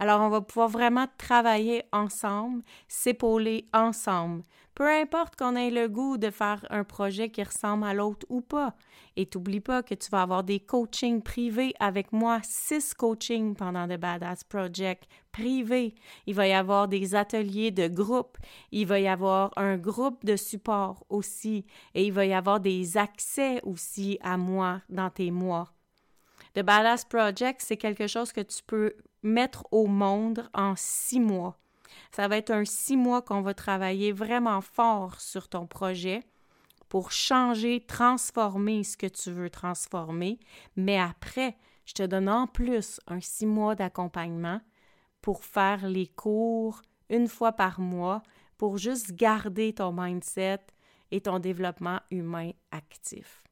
Alors, 0.00 0.20
on 0.20 0.28
va 0.28 0.40
pouvoir 0.40 0.68
vraiment 0.68 1.06
travailler 1.18 1.82
ensemble, 1.92 2.62
s'épauler 2.86 3.68
ensemble, 3.74 4.44
peu 4.76 4.86
importe 4.86 5.34
qu'on 5.34 5.56
ait 5.56 5.70
le 5.70 5.88
goût 5.88 6.18
de 6.18 6.30
faire 6.30 6.64
un 6.70 6.84
projet 6.84 7.30
qui 7.30 7.42
ressemble 7.42 7.84
à 7.84 7.94
l'autre 7.94 8.24
ou 8.28 8.40
pas. 8.40 8.76
Et 9.16 9.26
t'oublie 9.26 9.58
pas 9.58 9.82
que 9.82 9.94
tu 9.94 10.08
vas 10.10 10.22
avoir 10.22 10.44
des 10.44 10.60
coachings 10.60 11.20
privés 11.20 11.74
avec 11.80 12.12
moi, 12.12 12.38
six 12.44 12.94
coachings 12.94 13.56
pendant 13.56 13.88
The 13.88 13.98
Badass 13.98 14.44
Project 14.44 15.08
privés. 15.32 15.96
Il 16.26 16.36
va 16.36 16.46
y 16.46 16.52
avoir 16.52 16.86
des 16.86 17.16
ateliers 17.16 17.72
de 17.72 17.88
groupe. 17.88 18.38
Il 18.70 18.86
va 18.86 19.00
y 19.00 19.08
avoir 19.08 19.50
un 19.56 19.76
groupe 19.78 20.24
de 20.24 20.36
support 20.36 21.04
aussi. 21.08 21.66
Et 21.96 22.06
il 22.06 22.12
va 22.12 22.26
y 22.26 22.32
avoir 22.32 22.60
des 22.60 22.96
accès 22.96 23.60
aussi 23.64 24.20
à 24.22 24.36
moi 24.36 24.80
dans 24.88 25.10
tes 25.10 25.32
mois. 25.32 25.72
The 26.54 26.60
Badass 26.60 27.04
Project, 27.04 27.62
c'est 27.62 27.76
quelque 27.76 28.06
chose 28.06 28.32
que 28.32 28.40
tu 28.40 28.62
peux 28.66 28.94
mettre 29.22 29.66
au 29.70 29.86
monde 29.86 30.48
en 30.54 30.74
six 30.76 31.20
mois. 31.20 31.58
Ça 32.10 32.28
va 32.28 32.36
être 32.36 32.50
un 32.50 32.64
six 32.64 32.96
mois 32.96 33.22
qu'on 33.22 33.42
va 33.42 33.54
travailler 33.54 34.12
vraiment 34.12 34.60
fort 34.60 35.20
sur 35.20 35.48
ton 35.48 35.66
projet 35.66 36.22
pour 36.88 37.12
changer, 37.12 37.84
transformer 37.86 38.82
ce 38.82 38.96
que 38.96 39.06
tu 39.06 39.30
veux 39.30 39.50
transformer. 39.50 40.38
Mais 40.76 40.98
après, 40.98 41.56
je 41.84 41.92
te 41.94 42.02
donne 42.02 42.28
en 42.28 42.46
plus 42.46 43.00
un 43.06 43.20
six 43.20 43.46
mois 43.46 43.74
d'accompagnement 43.74 44.60
pour 45.20 45.44
faire 45.44 45.86
les 45.86 46.06
cours 46.06 46.82
une 47.10 47.28
fois 47.28 47.52
par 47.52 47.80
mois 47.80 48.22
pour 48.56 48.78
juste 48.78 49.12
garder 49.12 49.72
ton 49.74 49.92
mindset 49.92 50.60
et 51.10 51.20
ton 51.20 51.38
développement 51.38 52.00
humain 52.10 52.50
actif. 52.70 53.42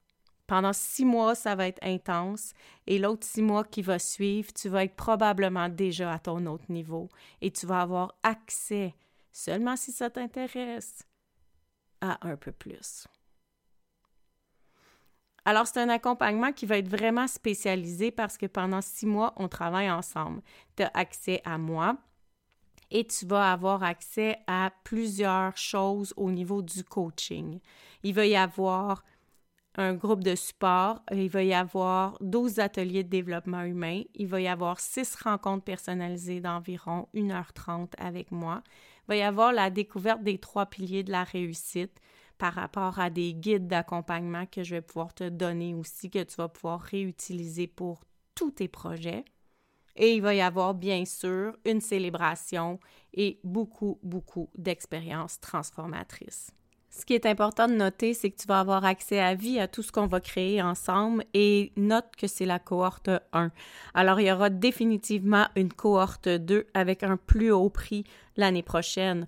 Pendant 0.46 0.72
six 0.72 1.04
mois, 1.04 1.34
ça 1.34 1.54
va 1.56 1.66
être 1.66 1.82
intense 1.82 2.52
et 2.86 2.98
l'autre 2.98 3.26
six 3.26 3.42
mois 3.42 3.64
qui 3.64 3.82
va 3.82 3.98
suivre, 3.98 4.52
tu 4.52 4.68
vas 4.68 4.84
être 4.84 4.94
probablement 4.94 5.68
déjà 5.68 6.12
à 6.12 6.18
ton 6.18 6.46
autre 6.46 6.64
niveau 6.68 7.08
et 7.40 7.50
tu 7.50 7.66
vas 7.66 7.80
avoir 7.80 8.14
accès, 8.22 8.94
seulement 9.32 9.76
si 9.76 9.90
ça 9.90 10.08
t'intéresse, 10.08 11.04
à 12.00 12.26
un 12.28 12.36
peu 12.36 12.52
plus. 12.52 13.08
Alors, 15.44 15.68
c'est 15.68 15.80
un 15.80 15.88
accompagnement 15.88 16.52
qui 16.52 16.66
va 16.66 16.78
être 16.78 16.88
vraiment 16.88 17.28
spécialisé 17.28 18.10
parce 18.10 18.36
que 18.36 18.46
pendant 18.46 18.82
six 18.82 19.06
mois, 19.06 19.32
on 19.36 19.46
travaille 19.46 19.88
ensemble. 19.88 20.42
Tu 20.76 20.82
as 20.82 20.90
accès 20.92 21.40
à 21.44 21.56
moi 21.56 21.96
et 22.90 23.06
tu 23.06 23.26
vas 23.26 23.52
avoir 23.52 23.84
accès 23.84 24.38
à 24.48 24.72
plusieurs 24.82 25.56
choses 25.56 26.12
au 26.16 26.32
niveau 26.32 26.62
du 26.62 26.82
coaching. 26.82 27.60
Il 28.02 28.14
va 28.14 28.26
y 28.26 28.34
avoir 28.34 29.04
un 29.76 29.94
groupe 29.94 30.24
de 30.24 30.34
support. 30.34 31.02
Il 31.12 31.28
va 31.28 31.42
y 31.42 31.54
avoir 31.54 32.16
12 32.20 32.58
ateliers 32.58 33.04
de 33.04 33.08
développement 33.08 33.62
humain. 33.62 34.02
Il 34.14 34.26
va 34.26 34.40
y 34.40 34.48
avoir 34.48 34.80
6 34.80 35.16
rencontres 35.16 35.64
personnalisées 35.64 36.40
d'environ 36.40 37.08
1h30 37.14 37.92
avec 37.98 38.32
moi. 38.32 38.62
Il 39.04 39.08
va 39.08 39.16
y 39.16 39.22
avoir 39.22 39.52
la 39.52 39.70
découverte 39.70 40.22
des 40.22 40.38
trois 40.38 40.66
piliers 40.66 41.04
de 41.04 41.12
la 41.12 41.24
réussite 41.24 42.00
par 42.38 42.54
rapport 42.54 42.98
à 42.98 43.10
des 43.10 43.34
guides 43.34 43.66
d'accompagnement 43.66 44.46
que 44.46 44.62
je 44.62 44.76
vais 44.76 44.82
pouvoir 44.82 45.14
te 45.14 45.28
donner 45.28 45.74
aussi, 45.74 46.10
que 46.10 46.22
tu 46.22 46.36
vas 46.36 46.48
pouvoir 46.48 46.80
réutiliser 46.80 47.66
pour 47.66 48.00
tous 48.34 48.50
tes 48.50 48.68
projets. 48.68 49.24
Et 49.98 50.14
il 50.14 50.22
va 50.22 50.34
y 50.34 50.42
avoir 50.42 50.74
bien 50.74 51.04
sûr 51.06 51.56
une 51.64 51.80
célébration 51.80 52.78
et 53.14 53.40
beaucoup, 53.44 53.98
beaucoup 54.02 54.50
d'expériences 54.56 55.40
transformatrices. 55.40 56.50
Ce 56.96 57.04
qui 57.04 57.12
est 57.12 57.26
important 57.26 57.68
de 57.68 57.74
noter, 57.74 58.14
c'est 58.14 58.30
que 58.30 58.40
tu 58.40 58.46
vas 58.46 58.58
avoir 58.58 58.86
accès 58.86 59.20
à 59.20 59.34
vie 59.34 59.60
à 59.60 59.68
tout 59.68 59.82
ce 59.82 59.92
qu'on 59.92 60.06
va 60.06 60.18
créer 60.18 60.62
ensemble 60.62 61.24
et 61.34 61.70
note 61.76 62.16
que 62.16 62.26
c'est 62.26 62.46
la 62.46 62.58
cohorte 62.58 63.10
1. 63.34 63.50
Alors, 63.92 64.18
il 64.18 64.28
y 64.28 64.32
aura 64.32 64.48
définitivement 64.48 65.46
une 65.56 65.70
cohorte 65.70 66.26
2 66.26 66.66
avec 66.72 67.02
un 67.02 67.18
plus 67.18 67.52
haut 67.52 67.68
prix 67.68 68.04
l'année 68.38 68.62
prochaine. 68.62 69.26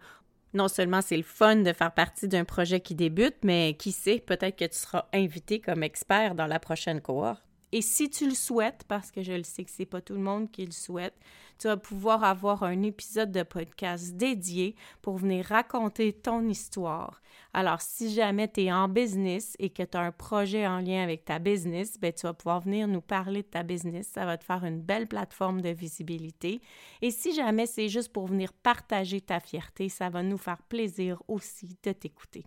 Non 0.55 0.69
seulement 0.69 1.03
c'est 1.03 1.19
le 1.19 1.23
fun 1.23 1.57
de 1.57 1.75
faire 1.75 1.93
partie 1.93 2.27
d'un 2.27 2.45
projet 2.45 2.81
qui 2.81 2.95
débute, 2.95 3.37
mais 3.45 3.77
qui 3.79 3.93
sait, 3.93 4.19
peut-être 4.19 4.57
que 4.57 4.65
tu 4.65 4.79
seras 4.79 5.05
invité 5.13 5.61
comme 5.61 5.83
expert 5.83 6.35
dans 6.35 6.47
la 6.47 6.59
prochaine 6.59 7.03
cohorte. 7.03 7.48
Et 7.73 7.83
si 7.83 8.09
tu 8.09 8.27
le 8.27 8.35
souhaites, 8.35 8.85
parce 8.89 9.11
que 9.11 9.23
je 9.23 9.33
le 9.33 9.43
sais 9.43 9.65
que 9.65 9.71
c'est 9.71 9.87
pas 9.87 10.01
tout 10.01 10.15
le 10.15 10.21
monde 10.21 10.51
qui 10.51 10.65
le 10.65 10.73
souhaite, 10.73 11.15
tu 11.59 11.67
vas 11.67 11.77
pouvoir 11.77 12.25
avoir 12.25 12.63
un 12.63 12.83
épisode 12.83 13.33
de 13.33 13.43
podcast 13.43 14.17
dédié 14.17 14.77
pour 15.03 15.17
venir 15.17 15.45
raconter 15.47 16.13
ton 16.13 16.49
histoire. 16.49 17.21
Alors, 17.53 17.81
si 17.81 18.13
jamais 18.13 18.51
tu 18.51 18.63
es 18.63 18.73
en 18.73 18.89
business 18.89 19.55
et 19.59 19.71
que 19.71 19.83
tu 19.83 19.97
as 19.97 20.03
un 20.03 20.13
projet 20.13 20.67
en 20.67 20.79
lien 20.79 21.03
avec 21.03 21.25
ta 21.25 21.39
business, 21.39 21.99
ben, 22.01 22.13
tu 22.13 22.27
vas 22.27 22.35
pouvoir 22.35 22.61
venir 22.61 22.87
nous 22.87 23.01
parler 23.01 23.43
de 23.43 23.49
ta 23.49 23.63
business. 23.63 24.09
Ça 24.09 24.25
va 24.25 24.39
te 24.39 24.45
faire 24.45 24.65
une 24.65 24.81
belle 24.81 25.09
plateforme 25.09 25.61
de 25.61 25.71
visibilité. 25.71 26.61
Et 27.03 27.11
si 27.11 27.35
jamais 27.35 27.67
c'est 27.67 27.89
juste 27.89 28.13
pour 28.13 28.27
venir 28.29 28.53
partager 28.53 29.21
ta 29.21 29.41
fierté, 29.41 29.89
ça 29.89 30.11
va 30.11 30.23
nous 30.23 30.39
faire 30.39 30.63
plaisir 30.63 31.23
aussi 31.27 31.77
de 31.83 31.93
t'écouter. 31.93 32.45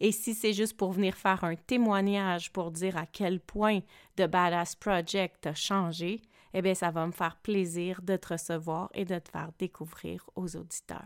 Et 0.00 0.12
si 0.12 0.34
c'est 0.34 0.52
juste 0.52 0.76
pour 0.76 0.92
venir 0.92 1.16
faire 1.16 1.42
un 1.44 1.56
témoignage 1.56 2.52
pour 2.52 2.70
dire 2.70 2.96
à 2.96 3.06
quel 3.06 3.40
point 3.40 3.80
The 4.16 4.26
Badass 4.26 4.76
Project 4.76 5.46
a 5.46 5.54
changé, 5.54 6.22
eh 6.54 6.62
bien, 6.62 6.74
ça 6.74 6.90
va 6.90 7.06
me 7.06 7.12
faire 7.12 7.36
plaisir 7.36 8.00
de 8.02 8.16
te 8.16 8.28
recevoir 8.32 8.90
et 8.94 9.04
de 9.04 9.18
te 9.18 9.30
faire 9.30 9.50
découvrir 9.58 10.28
aux 10.36 10.56
auditeurs. 10.56 11.00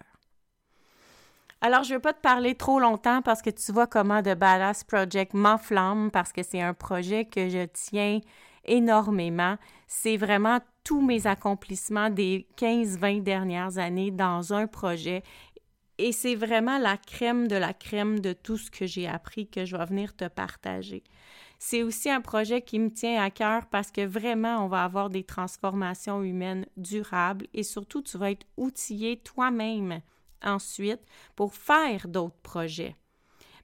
Alors, 1.61 1.85
je 1.85 1.91
ne 1.91 1.95
veux 1.95 2.01
pas 2.01 2.13
te 2.13 2.21
parler 2.21 2.55
trop 2.55 2.81
longtemps 2.81 3.23
parce 3.23 3.41
que 3.41 3.51
tu 3.51 3.73
vois 3.73 3.87
comment 3.87 4.21
The 4.21 4.35
Badass 4.35 4.85
Project 4.85 5.33
m'enflamme 5.33 6.11
parce 6.11 6.33
que 6.33 6.43
c'est 6.43 6.61
un 6.61 6.75
projet 6.75 7.25
que 7.25 7.49
je 7.49 7.67
tiens 7.73 8.21
énormément. 8.65 9.57
C'est 9.87 10.17
vraiment 10.17 10.59
tous 10.85 11.01
mes 11.01 11.27
accomplissements 11.27 12.11
des 12.11 12.47
15-20 12.59 13.23
dernières 13.23 13.79
années 13.79 14.11
dans 14.11 14.53
un 14.53 14.67
projet. 14.67 15.23
Et 15.99 16.13
c'est 16.13 16.35
vraiment 16.35 16.79
la 16.79 16.97
crème 16.97 17.49
de 17.49 17.57
la 17.57 17.75
crème 17.75 18.21
de 18.21 18.33
tout 18.33 18.57
ce 18.57 18.71
que 18.71 18.87
j'ai 18.87 19.07
appris 19.07 19.47
que 19.47 19.65
je 19.65 19.77
vais 19.77 19.85
venir 19.85 20.17
te 20.17 20.27
partager. 20.27 21.05
C'est 21.59 21.83
aussi 21.83 22.11
un 22.11 22.21
projet 22.21 22.63
qui 22.63 22.79
me 22.79 22.91
tient 22.91 23.23
à 23.23 23.31
cœur 23.31 23.67
parce 23.67 23.93
que 23.93 24.05
vraiment, 24.05 24.65
on 24.65 24.69
va 24.69 24.83
avoir 24.83 25.11
des 25.11 25.23
transformations 25.23 26.23
humaines 26.23 26.67
durables 26.77 27.47
et 27.55 27.63
surtout, 27.63 28.03
tu 28.03 28.19
vas 28.19 28.33
être 28.33 28.47
outillé 28.57 29.19
toi-même 29.19 30.01
ensuite 30.43 31.01
pour 31.37 31.55
faire 31.55 32.09
d'autres 32.09 32.41
projets. 32.43 32.97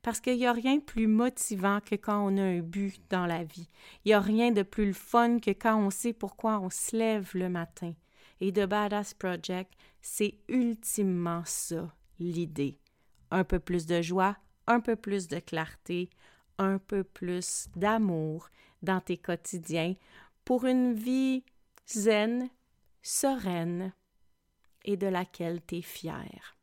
Parce 0.02 0.20
qu'il 0.20 0.36
n'y 0.36 0.46
a 0.46 0.52
rien 0.52 0.76
de 0.76 0.82
plus 0.82 1.08
motivant 1.08 1.80
que 1.80 1.96
quand 1.96 2.24
on 2.24 2.36
a 2.38 2.42
un 2.42 2.60
but 2.60 3.02
dans 3.10 3.26
la 3.26 3.42
vie. 3.42 3.68
Il 4.04 4.08
n'y 4.08 4.14
a 4.14 4.20
rien 4.20 4.52
de 4.52 4.62
plus 4.62 4.94
fun 4.94 5.38
que 5.40 5.50
quand 5.50 5.76
on 5.76 5.90
sait 5.90 6.12
pourquoi 6.12 6.60
on 6.60 6.70
se 6.70 6.96
lève 6.96 7.30
le 7.34 7.48
matin. 7.48 7.94
Et 8.40 8.52
The 8.52 8.66
Badass 8.66 9.14
Project, 9.14 9.72
c'est 10.00 10.38
ultimement 10.48 11.42
ça, 11.44 11.92
l'idée. 12.18 12.78
Un 13.31 13.44
peu 13.44 13.59
plus 13.59 13.87
de 13.87 14.02
joie, 14.02 14.37
un 14.66 14.81
peu 14.81 14.96
plus 14.96 15.28
de 15.28 15.38
clarté, 15.38 16.11
un 16.59 16.78
peu 16.78 17.04
plus 17.04 17.68
d'amour 17.76 18.48
dans 18.83 19.00
tes 19.00 19.16
quotidiens 19.16 19.94
pour 20.44 20.64
une 20.64 20.94
vie 20.94 21.44
zen, 21.87 22.48
sereine 23.02 23.92
et 24.85 24.96
de 24.96 25.07
laquelle 25.07 25.61
tu 25.66 25.76
es 25.76 25.83
fier. 25.83 26.57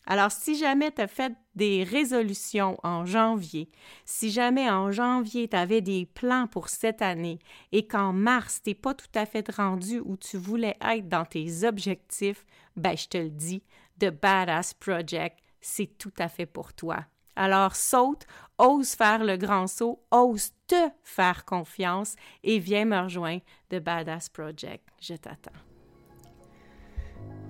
Alors, 0.07 0.33
si 0.33 0.57
jamais 0.57 0.91
tu 0.91 1.03
as 1.03 1.07
fait 1.07 1.33
des 1.55 1.85
résolutions 1.85 2.79
en 2.83 3.05
janvier, 3.05 3.71
si 4.05 4.31
jamais 4.31 4.69
en 4.71 4.91
janvier 4.91 5.49
tu 5.49 5.57
avais 5.57 5.81
des 5.81 6.07
plans 6.07 6.47
pour 6.47 6.69
cette 6.69 7.03
année 7.03 7.39
et 7.73 7.87
qu'en 7.87 8.13
mars 8.13 8.61
tu 8.63 8.71
n'es 8.71 8.75
pas 8.75 8.95
tout 8.95 9.07
à 9.15 9.27
fait 9.27 9.49
rendu 9.51 10.01
où 10.01 10.17
tu 10.17 10.37
voulais 10.37 10.77
être 10.81 11.09
dans 11.09 11.25
tes 11.25 11.65
objectifs, 11.65 12.45
ben 12.77 12.97
je 12.97 13.09
te 13.09 13.19
le 13.19 13.31
dis, 13.31 13.63
The 14.01 14.11
Badass 14.11 14.75
Project, 14.75 15.39
c'est 15.61 15.99
tout 15.99 16.15
à 16.19 16.29
fait 16.29 16.47
pour 16.47 16.73
toi. 16.73 17.05
Alors 17.37 17.77
saute, 17.77 18.27
ose 18.59 18.95
faire 18.95 19.25
le 19.25 19.37
grand 19.37 19.67
saut, 19.67 20.03
ose 20.11 20.51
te 20.67 20.89
faire 21.03 21.45
confiance 21.45 22.17
et 22.43 22.59
viens 22.59 22.85
me 22.85 22.99
rejoindre, 22.99 23.43
The 23.71 23.77
Badass 23.77 24.29
Project. 24.29 24.87
Je 25.01 25.15
t'attends. 25.15 25.51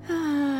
Ah, 0.09 0.60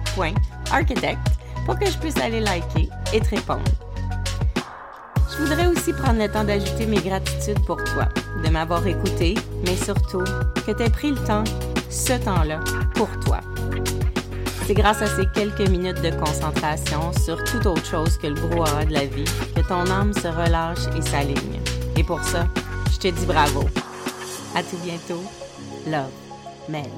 soul.architect 0.15 1.19
pour 1.65 1.77
que 1.77 1.85
je 1.85 1.97
puisse 1.97 2.17
aller 2.17 2.39
liker 2.39 2.89
et 3.13 3.21
te 3.21 3.29
répondre. 3.35 3.63
Je 5.31 5.37
voudrais 5.37 5.67
aussi 5.67 5.93
prendre 5.93 6.19
le 6.19 6.29
temps 6.29 6.43
d'ajouter 6.43 6.85
mes 6.85 6.99
gratitudes 6.99 7.63
pour 7.65 7.77
toi, 7.83 8.09
de 8.43 8.49
m'avoir 8.49 8.85
écouté, 8.85 9.35
mais 9.65 9.75
surtout 9.75 10.23
que 10.65 10.71
tu 10.71 10.83
aies 10.83 10.89
pris 10.89 11.11
le 11.11 11.23
temps, 11.25 11.43
ce 11.89 12.13
temps-là, 12.13 12.59
pour 12.95 13.09
toi. 13.21 13.39
C'est 14.67 14.73
grâce 14.73 15.01
à 15.01 15.07
ces 15.07 15.25
quelques 15.33 15.67
minutes 15.69 16.01
de 16.01 16.11
concentration 16.11 17.11
sur 17.13 17.43
toute 17.43 17.65
autre 17.65 17.85
chose 17.85 18.17
que 18.17 18.27
le 18.27 18.35
brouhaha 18.35 18.85
de 18.85 18.93
la 18.93 19.05
vie 19.05 19.25
que 19.55 19.61
ton 19.61 19.89
âme 19.89 20.13
se 20.13 20.27
relâche 20.27 20.85
et 20.97 21.01
s'aligne. 21.01 21.59
Et 21.97 22.03
pour 22.03 22.23
ça, 22.23 22.45
je 22.91 22.97
te 22.97 23.07
dis 23.07 23.25
bravo. 23.25 23.65
À 24.55 24.61
tout 24.63 24.77
bientôt. 24.83 25.23
Love, 25.87 26.11
Mel. 26.69 26.89